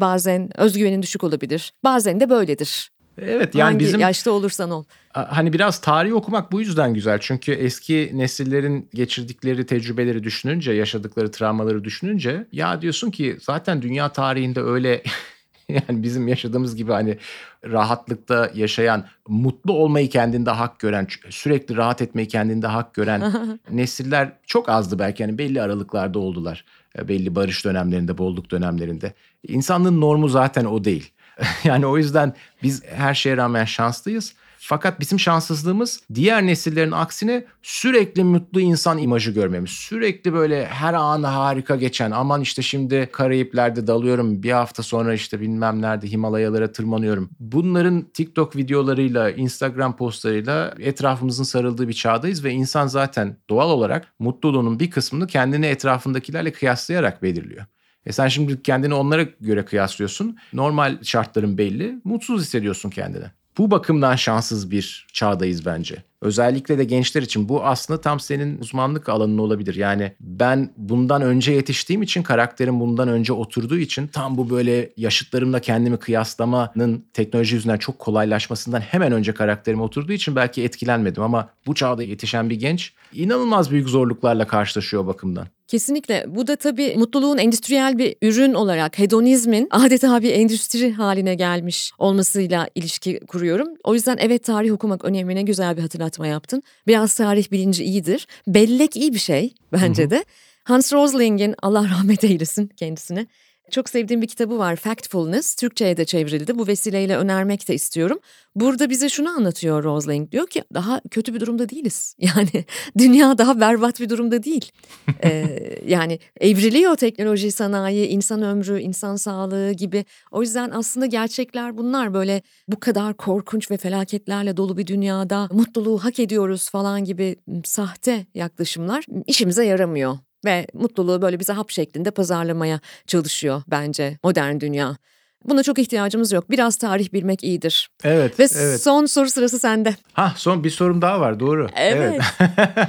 [0.00, 1.72] Bazen özgüvenin düşük olabilir.
[1.84, 2.90] Bazen de böyledir.
[3.22, 4.84] Evet yani Hangi bizim yaşta olursan ol.
[5.12, 7.18] Hani biraz tarih okumak bu yüzden güzel.
[7.20, 14.60] Çünkü eski nesillerin geçirdikleri tecrübeleri düşününce, yaşadıkları travmaları düşününce ya diyorsun ki zaten dünya tarihinde
[14.60, 15.02] öyle
[15.68, 17.18] yani bizim yaşadığımız gibi hani
[17.64, 23.32] rahatlıkta yaşayan, mutlu olmayı kendinde hak gören, sürekli rahat etmeyi kendinde hak gören
[23.70, 25.22] nesiller çok azdı belki.
[25.22, 26.64] Yani belli aralıklarda oldular.
[27.08, 29.12] Belli barış dönemlerinde, bolluk dönemlerinde.
[29.48, 31.10] İnsanlığın normu zaten o değil.
[31.64, 34.34] yani o yüzden biz her şeye rağmen şanslıyız.
[34.60, 39.70] Fakat bizim şanssızlığımız diğer nesillerin aksine sürekli mutlu insan imajı görmemiz.
[39.70, 45.40] Sürekli böyle her an harika geçen aman işte şimdi Karayipler'de dalıyorum bir hafta sonra işte
[45.40, 47.30] bilmem nerede Himalayalara tırmanıyorum.
[47.40, 54.80] Bunların TikTok videolarıyla Instagram postlarıyla etrafımızın sarıldığı bir çağdayız ve insan zaten doğal olarak mutluluğunun
[54.80, 57.66] bir kısmını kendini etrafındakilerle kıyaslayarak belirliyor.
[58.06, 60.38] E sen şimdi kendini onlara göre kıyaslıyorsun.
[60.52, 62.00] Normal şartların belli.
[62.04, 63.24] Mutsuz hissediyorsun kendini.
[63.58, 66.02] Bu bakımdan şanssız bir çağdayız bence.
[66.22, 69.74] Özellikle de gençler için bu aslında tam senin uzmanlık alanın olabilir.
[69.74, 75.60] Yani ben bundan önce yetiştiğim için karakterim bundan önce oturduğu için tam bu böyle yaşıtlarımla
[75.60, 81.74] kendimi kıyaslamanın teknoloji yüzünden çok kolaylaşmasından hemen önce karakterim oturduğu için belki etkilenmedim ama bu
[81.74, 85.46] çağda yetişen bir genç inanılmaz büyük zorluklarla karşılaşıyor bakımdan.
[85.68, 86.24] Kesinlikle.
[86.28, 92.68] Bu da tabii mutluluğun endüstriyel bir ürün olarak hedonizmin adeta bir endüstri haline gelmiş olmasıyla
[92.74, 93.68] ilişki kuruyorum.
[93.84, 96.62] O yüzden evet tarih okumak önemli ne güzel bir hatırlatma yaptın.
[96.86, 98.26] Biraz tarih bilinci iyidir.
[98.46, 100.24] Bellek iyi bir şey bence de.
[100.64, 103.26] Hans Rosling'in Allah rahmet eylesin kendisine
[103.70, 105.54] çok sevdiğim bir kitabı var Factfulness.
[105.54, 106.58] Türkçe'ye de çevrildi.
[106.58, 108.18] Bu vesileyle önermek de istiyorum.
[108.54, 110.32] Burada bize şunu anlatıyor Rosling.
[110.32, 112.14] Diyor ki daha kötü bir durumda değiliz.
[112.28, 112.64] Yani
[112.98, 114.72] dünya daha berbat bir durumda değil.
[115.24, 120.04] ee, yani evriliyor teknoloji, sanayi, insan ömrü, insan sağlığı gibi.
[120.30, 122.14] O yüzden aslında gerçekler bunlar.
[122.14, 128.26] Böyle bu kadar korkunç ve felaketlerle dolu bir dünyada mutluluğu hak ediyoruz falan gibi sahte
[128.34, 134.96] yaklaşımlar işimize yaramıyor ve mutluluğu böyle bize hap şeklinde pazarlamaya çalışıyor bence modern dünya.
[135.44, 136.50] Buna çok ihtiyacımız yok.
[136.50, 137.90] Biraz tarih bilmek iyidir.
[138.04, 138.40] Evet.
[138.40, 138.82] Ve evet.
[138.82, 139.94] son soru sırası sende.
[140.12, 141.68] Ha son bir sorum daha var doğru.
[141.76, 142.22] Evet.
[142.38, 142.88] evet.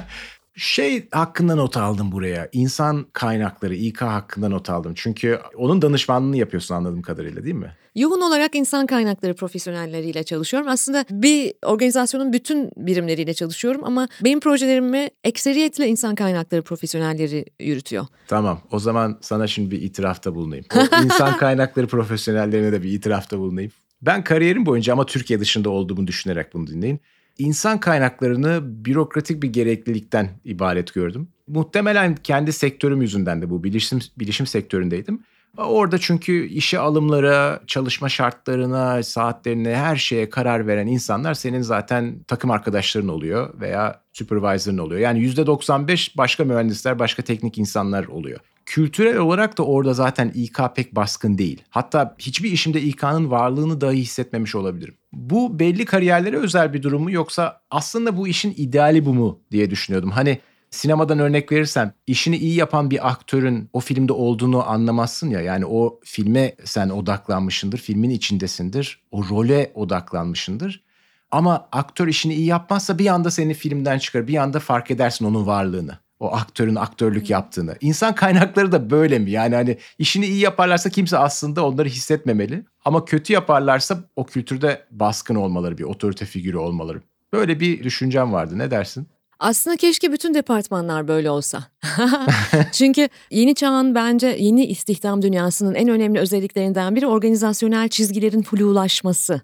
[0.60, 2.48] şey hakkında not aldım buraya.
[2.52, 4.92] İnsan kaynakları İK hakkında not aldım.
[4.96, 7.72] Çünkü onun danışmanlığını yapıyorsun anladığım kadarıyla değil mi?
[7.94, 10.68] Yoğun olarak insan kaynakları profesyonelleriyle çalışıyorum.
[10.68, 18.06] Aslında bir organizasyonun bütün birimleriyle çalışıyorum ama benim projelerimi ekseriyetle insan kaynakları profesyonelleri yürütüyor.
[18.28, 20.64] Tamam o zaman sana şimdi bir itirafta bulunayım.
[20.76, 23.72] O insan kaynakları profesyonellerine de bir itirafta bulunayım.
[24.02, 27.00] Ben kariyerim boyunca ama Türkiye dışında olduğumu düşünerek bunu dinleyin
[27.40, 31.28] insan kaynaklarını bürokratik bir gereklilikten ibaret gördüm.
[31.46, 35.22] Muhtemelen kendi sektörüm yüzünden de bu bilişim bilişim sektöründeydim.
[35.56, 42.50] Orada çünkü işe alımlara, çalışma şartlarına, saatlerine, her şeye karar veren insanlar senin zaten takım
[42.50, 45.00] arkadaşların oluyor veya supervisor'ın oluyor.
[45.00, 48.40] Yani %95 başka mühendisler, başka teknik insanlar oluyor.
[48.70, 51.62] Kültürel olarak da orada zaten İK pek baskın değil.
[51.70, 54.94] Hatta hiçbir işimde İK'nın varlığını dahi hissetmemiş olabilirim.
[55.12, 59.70] Bu belli kariyerlere özel bir durum mu yoksa aslında bu işin ideali bu mu diye
[59.70, 60.10] düşünüyordum.
[60.10, 60.38] Hani
[60.70, 65.40] sinemadan örnek verirsem işini iyi yapan bir aktörün o filmde olduğunu anlamazsın ya.
[65.40, 70.82] Yani o filme sen odaklanmışındır, filmin içindesindir, o role odaklanmışındır.
[71.30, 75.46] Ama aktör işini iyi yapmazsa bir anda seni filmden çıkar, bir anda fark edersin onun
[75.46, 75.98] varlığını.
[76.20, 77.76] O aktörün aktörlük yaptığını.
[77.80, 79.30] İnsan kaynakları da böyle mi?
[79.30, 82.64] Yani hani işini iyi yaparlarsa kimse aslında onları hissetmemeli.
[82.84, 87.02] Ama kötü yaparlarsa o kültürde baskın olmaları, bir otorite figürü olmaları.
[87.32, 88.58] Böyle bir düşüncem vardı.
[88.58, 89.08] Ne dersin?
[89.38, 91.64] Aslında keşke bütün departmanlar böyle olsa.
[92.72, 99.40] Çünkü yeni çağın bence yeni istihdam dünyasının en önemli özelliklerinden biri organizasyonel çizgilerin flulaşması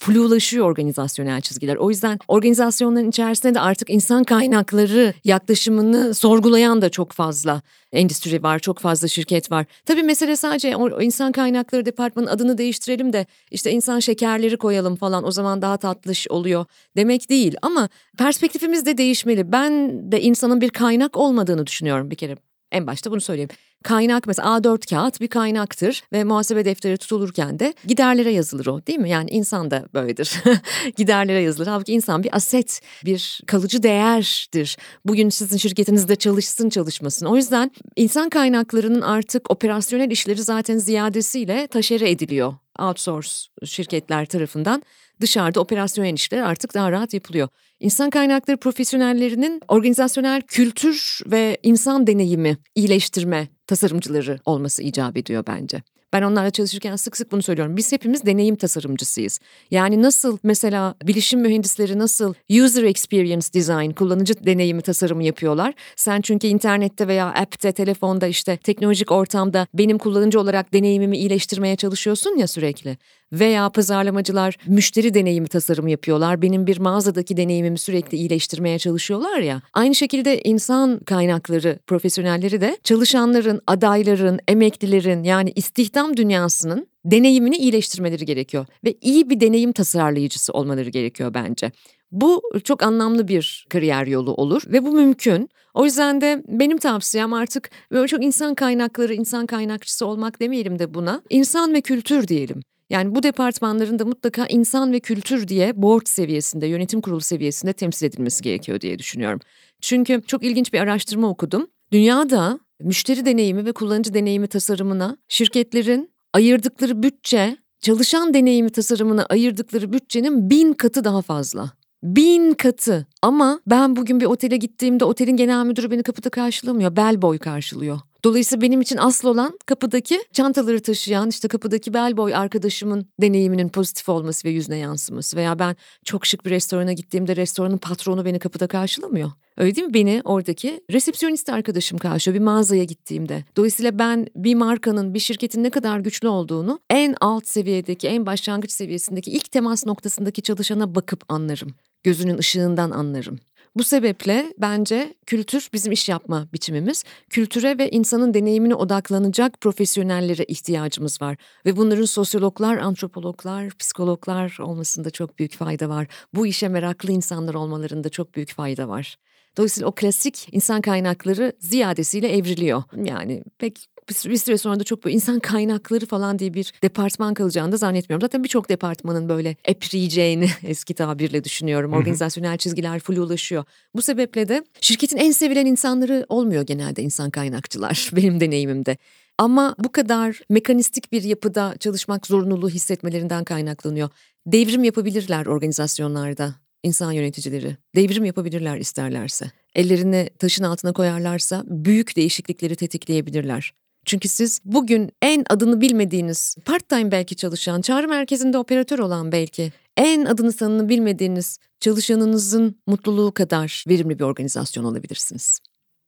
[0.00, 1.76] flulaşıyor organizasyonel çizgiler.
[1.76, 8.58] O yüzden organizasyonların içerisinde de artık insan kaynakları yaklaşımını sorgulayan da çok fazla endüstri var,
[8.58, 9.66] çok fazla şirket var.
[9.86, 15.24] Tabii mesele sadece o insan kaynakları departmanın adını değiştirelim de işte insan şekerleri koyalım falan
[15.24, 16.64] o zaman daha tatlış oluyor
[16.96, 17.56] demek değil.
[17.62, 17.88] Ama
[18.18, 19.52] perspektifimiz de değişmeli.
[19.52, 19.72] Ben
[20.12, 22.36] de insanın bir kaynak olmadığını düşünüyorum bir kere.
[22.72, 23.50] En başta bunu söyleyeyim.
[23.84, 28.98] Kaynak mesela A4 kağıt bir kaynaktır ve muhasebe defteri tutulurken de giderlere yazılır o değil
[28.98, 29.10] mi?
[29.10, 30.34] Yani insan da böyledir.
[30.96, 31.66] giderlere yazılır.
[31.66, 34.76] Halbuki insan bir aset, bir kalıcı değerdir.
[35.04, 37.26] Bugün sizin şirketinizde çalışsın çalışmasın.
[37.26, 43.30] O yüzden insan kaynaklarının artık operasyonel işleri zaten ziyadesiyle taşere ediliyor outsource
[43.64, 44.82] şirketler tarafından
[45.20, 47.48] dışarıda operasyon işleri artık daha rahat yapılıyor.
[47.80, 55.82] İnsan kaynakları profesyonellerinin organizasyonel kültür ve insan deneyimi iyileştirme tasarımcıları olması icap ediyor bence.
[56.12, 57.76] Ben onlarla çalışırken sık sık bunu söylüyorum.
[57.76, 59.40] Biz hepimiz deneyim tasarımcısıyız.
[59.70, 65.74] Yani nasıl mesela bilişim mühendisleri nasıl user experience design, kullanıcı deneyimi tasarımı yapıyorlar.
[65.96, 72.36] Sen çünkü internette veya app'te, telefonda işte teknolojik ortamda benim kullanıcı olarak deneyimimi iyileştirmeye çalışıyorsun
[72.36, 72.96] ya sürekli
[73.32, 76.42] veya pazarlamacılar müşteri deneyimi tasarımı yapıyorlar.
[76.42, 79.62] Benim bir mağazadaki deneyimimi sürekli iyileştirmeye çalışıyorlar ya.
[79.72, 88.66] Aynı şekilde insan kaynakları profesyonelleri de çalışanların, adayların, emeklilerin yani istihdam dünyasının deneyimini iyileştirmeleri gerekiyor
[88.84, 91.72] ve iyi bir deneyim tasarlayıcısı olmaları gerekiyor bence.
[92.12, 95.48] Bu çok anlamlı bir kariyer yolu olur ve bu mümkün.
[95.74, 100.94] O yüzden de benim tavsiyem artık böyle çok insan kaynakları, insan kaynakçısı olmak demeyelim de
[100.94, 101.22] buna.
[101.30, 102.62] İnsan ve kültür diyelim.
[102.90, 108.06] Yani bu departmanların da mutlaka insan ve kültür diye board seviyesinde, yönetim kurulu seviyesinde temsil
[108.06, 109.40] edilmesi gerekiyor diye düşünüyorum.
[109.80, 111.66] Çünkü çok ilginç bir araştırma okudum.
[111.92, 120.50] Dünyada müşteri deneyimi ve kullanıcı deneyimi tasarımına şirketlerin ayırdıkları bütçe, çalışan deneyimi tasarımına ayırdıkları bütçenin
[120.50, 121.72] bin katı daha fazla.
[122.02, 123.06] Bin katı.
[123.22, 126.96] Ama ben bugün bir otele gittiğimde otelin genel müdürü beni kapıda karşılamıyor.
[126.96, 128.00] Bellboy karşılıyor.
[128.24, 134.48] Dolayısıyla benim için asıl olan kapıdaki çantaları taşıyan işte kapıdaki bellboy arkadaşımın deneyiminin pozitif olması
[134.48, 139.30] ve yüzüne yansıması veya ben çok şık bir restorana gittiğimde restoranın patronu beni kapıda karşılamıyor.
[139.56, 139.94] Öyle değil mi?
[139.94, 143.44] Beni oradaki resepsiyonist arkadaşım karşılıyor bir mağazaya gittiğimde.
[143.56, 148.72] Dolayısıyla ben bir markanın, bir şirketin ne kadar güçlü olduğunu en alt seviyedeki, en başlangıç
[148.72, 151.74] seviyesindeki ilk temas noktasındaki çalışana bakıp anlarım.
[152.02, 153.38] Gözünün ışığından anlarım.
[153.76, 157.04] Bu sebeple bence kültür bizim iş yapma biçimimiz.
[157.30, 161.36] Kültüre ve insanın deneyimine odaklanacak profesyonellere ihtiyacımız var.
[161.66, 166.06] Ve bunların sosyologlar, antropologlar, psikologlar olmasında çok büyük fayda var.
[166.34, 169.16] Bu işe meraklı insanlar olmalarında çok büyük fayda var.
[169.56, 172.82] Dolayısıyla o klasik insan kaynakları ziyadesiyle evriliyor.
[173.04, 177.72] Yani pek bir, süre sonra da çok böyle insan kaynakları falan diye bir departman kalacağını
[177.72, 178.22] da zannetmiyorum.
[178.22, 181.92] Zaten birçok departmanın böyle epriyeceğini eski tabirle düşünüyorum.
[181.92, 183.64] Organizasyonel çizgiler flulaşıyor.
[183.94, 188.96] Bu sebeple de şirketin en sevilen insanları olmuyor genelde insan kaynakçılar benim deneyimimde.
[189.38, 194.08] Ama bu kadar mekanistik bir yapıda çalışmak zorunluluğu hissetmelerinden kaynaklanıyor.
[194.46, 197.76] Devrim yapabilirler organizasyonlarda insan yöneticileri.
[197.94, 199.50] Devrim yapabilirler isterlerse.
[199.74, 203.72] Ellerini taşın altına koyarlarsa büyük değişiklikleri tetikleyebilirler.
[204.04, 210.24] Çünkü siz bugün en adını bilmediğiniz, part-time belki çalışan, çağrı merkezinde operatör olan belki, en
[210.24, 215.60] adını sanını bilmediğiniz çalışanınızın mutluluğu kadar verimli bir organizasyon olabilirsiniz.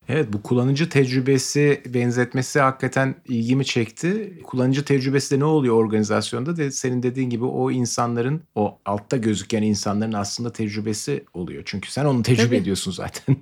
[0.08, 4.38] Evet bu kullanıcı tecrübesi benzetmesi hakikaten ilgimi çekti.
[4.44, 6.56] Kullanıcı tecrübesi de ne oluyor organizasyonda?
[6.56, 11.62] De senin dediğin gibi o insanların o altta gözüken insanların aslında tecrübesi oluyor.
[11.66, 12.56] Çünkü sen onu tecrübe Tabii.
[12.56, 13.36] ediyorsun zaten.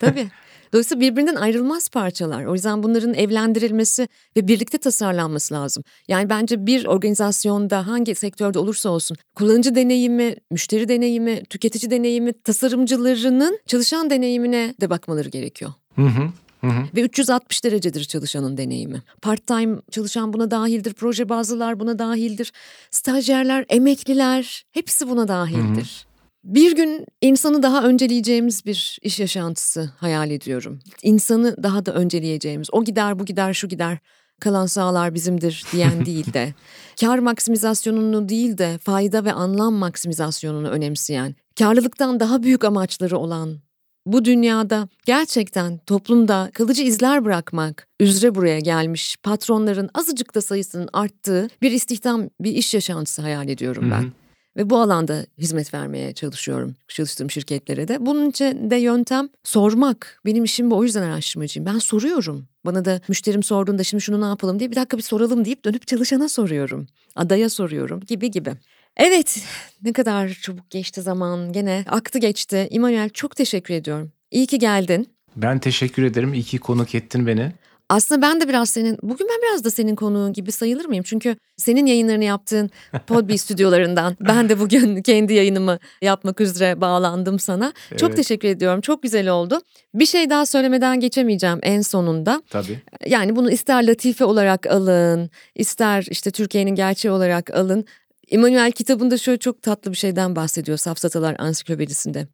[0.00, 0.28] Tabii.
[0.72, 2.44] Dolayısıyla birbirinden ayrılmaz parçalar.
[2.44, 5.82] O yüzden bunların evlendirilmesi ve birlikte tasarlanması lazım.
[6.08, 13.58] Yani bence bir organizasyonda hangi sektörde olursa olsun kullanıcı deneyimi, müşteri deneyimi, tüketici deneyimi, tasarımcılarının
[13.66, 15.72] çalışan deneyimine de bakmaları gerekiyor.
[15.96, 16.28] Hı hı.
[16.60, 16.84] Hı hı.
[16.96, 19.02] Ve 360 derecedir çalışanın deneyimi.
[19.22, 22.52] Part time çalışan buna dahildir, proje bazılar buna dahildir.
[22.90, 25.66] Stajyerler, emekliler hepsi buna dahildir.
[25.66, 26.15] Hı hı.
[26.46, 30.78] Bir gün insanı daha önceleyeceğimiz bir iş yaşantısı hayal ediyorum.
[31.02, 32.68] İnsanı daha da önceleyeceğimiz.
[32.72, 33.98] O gider, bu gider, şu gider.
[34.40, 36.54] Kalan sağlar bizimdir diyen değil de.
[37.00, 41.34] Kar maksimizasyonunu değil de fayda ve anlam maksimizasyonunu önemseyen.
[41.58, 43.58] Karlılıktan daha büyük amaçları olan
[44.06, 51.48] bu dünyada gerçekten toplumda kalıcı izler bırakmak üzere buraya gelmiş patronların azıcık da sayısının arttığı
[51.62, 54.02] bir istihdam, bir iş yaşantısı hayal ediyorum ben.
[54.02, 54.25] Hı hı.
[54.56, 58.06] Ve bu alanda hizmet vermeye çalışıyorum çalıştığım şirketlere de.
[58.06, 60.20] Bunun için de yöntem sormak.
[60.24, 61.66] Benim işim bu o yüzden araştırmacıyım.
[61.66, 62.46] Ben soruyorum.
[62.64, 65.86] Bana da müşterim sorduğunda şimdi şunu ne yapalım diye bir dakika bir soralım deyip dönüp
[65.86, 66.86] çalışana soruyorum.
[67.16, 68.52] Adaya soruyorum gibi gibi.
[68.96, 69.42] Evet
[69.82, 72.68] ne kadar çabuk geçti zaman gene aktı geçti.
[72.70, 74.12] İmanuel çok teşekkür ediyorum.
[74.30, 75.08] İyi ki geldin.
[75.36, 76.34] Ben teşekkür ederim.
[76.34, 77.52] İyi ki konuk ettin beni.
[77.88, 81.04] Aslında ben de biraz senin, bugün ben biraz da senin konuğun gibi sayılır mıyım?
[81.06, 82.70] Çünkü senin yayınlarını yaptığın
[83.06, 87.72] Podbi stüdyolarından ben de bugün kendi yayınımı yapmak üzere bağlandım sana.
[87.90, 87.98] Evet.
[87.98, 88.80] Çok teşekkür ediyorum.
[88.80, 89.60] Çok güzel oldu.
[89.94, 92.42] Bir şey daha söylemeden geçemeyeceğim en sonunda.
[92.50, 92.80] Tabii.
[93.06, 97.84] Yani bunu ister latife olarak alın, ister işte Türkiye'nin gerçeği olarak alın.
[98.30, 102.26] Immanuel kitabında şöyle çok tatlı bir şeyden bahsediyor Safsatalar Ansiklopedisinde.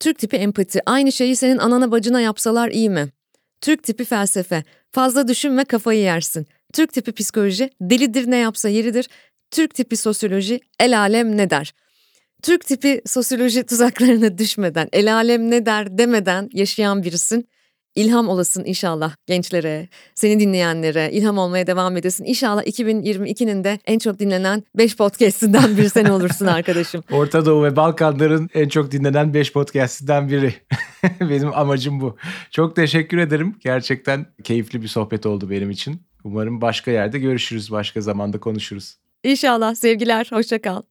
[0.00, 0.80] Türk tipi empati.
[0.86, 3.08] Aynı şeyi senin anana bacına yapsalar iyi mi?
[3.60, 4.64] Türk tipi felsefe.
[4.92, 6.46] Fazla düşünme kafayı yersin.
[6.72, 7.70] Türk tipi psikoloji.
[7.80, 9.08] Delidir ne yapsa yeridir.
[9.50, 10.60] Türk tipi sosyoloji.
[10.80, 11.74] El alem ne der?
[12.42, 17.48] Türk tipi sosyoloji tuzaklarına düşmeden, el alem ne der demeden yaşayan birisin
[17.96, 22.24] ilham olasın inşallah gençlere, seni dinleyenlere ilham olmaya devam edesin.
[22.24, 27.04] İnşallah 2022'nin de en çok dinlenen 5 podcastinden bir sen olursun arkadaşım.
[27.12, 30.54] Orta Doğu ve Balkanların en çok dinlenen 5 podcastinden biri.
[31.20, 32.16] benim amacım bu.
[32.50, 33.56] Çok teşekkür ederim.
[33.60, 36.02] Gerçekten keyifli bir sohbet oldu benim için.
[36.24, 38.96] Umarım başka yerde görüşürüz, başka zamanda konuşuruz.
[39.24, 40.82] İnşallah sevgiler, hoşça kal.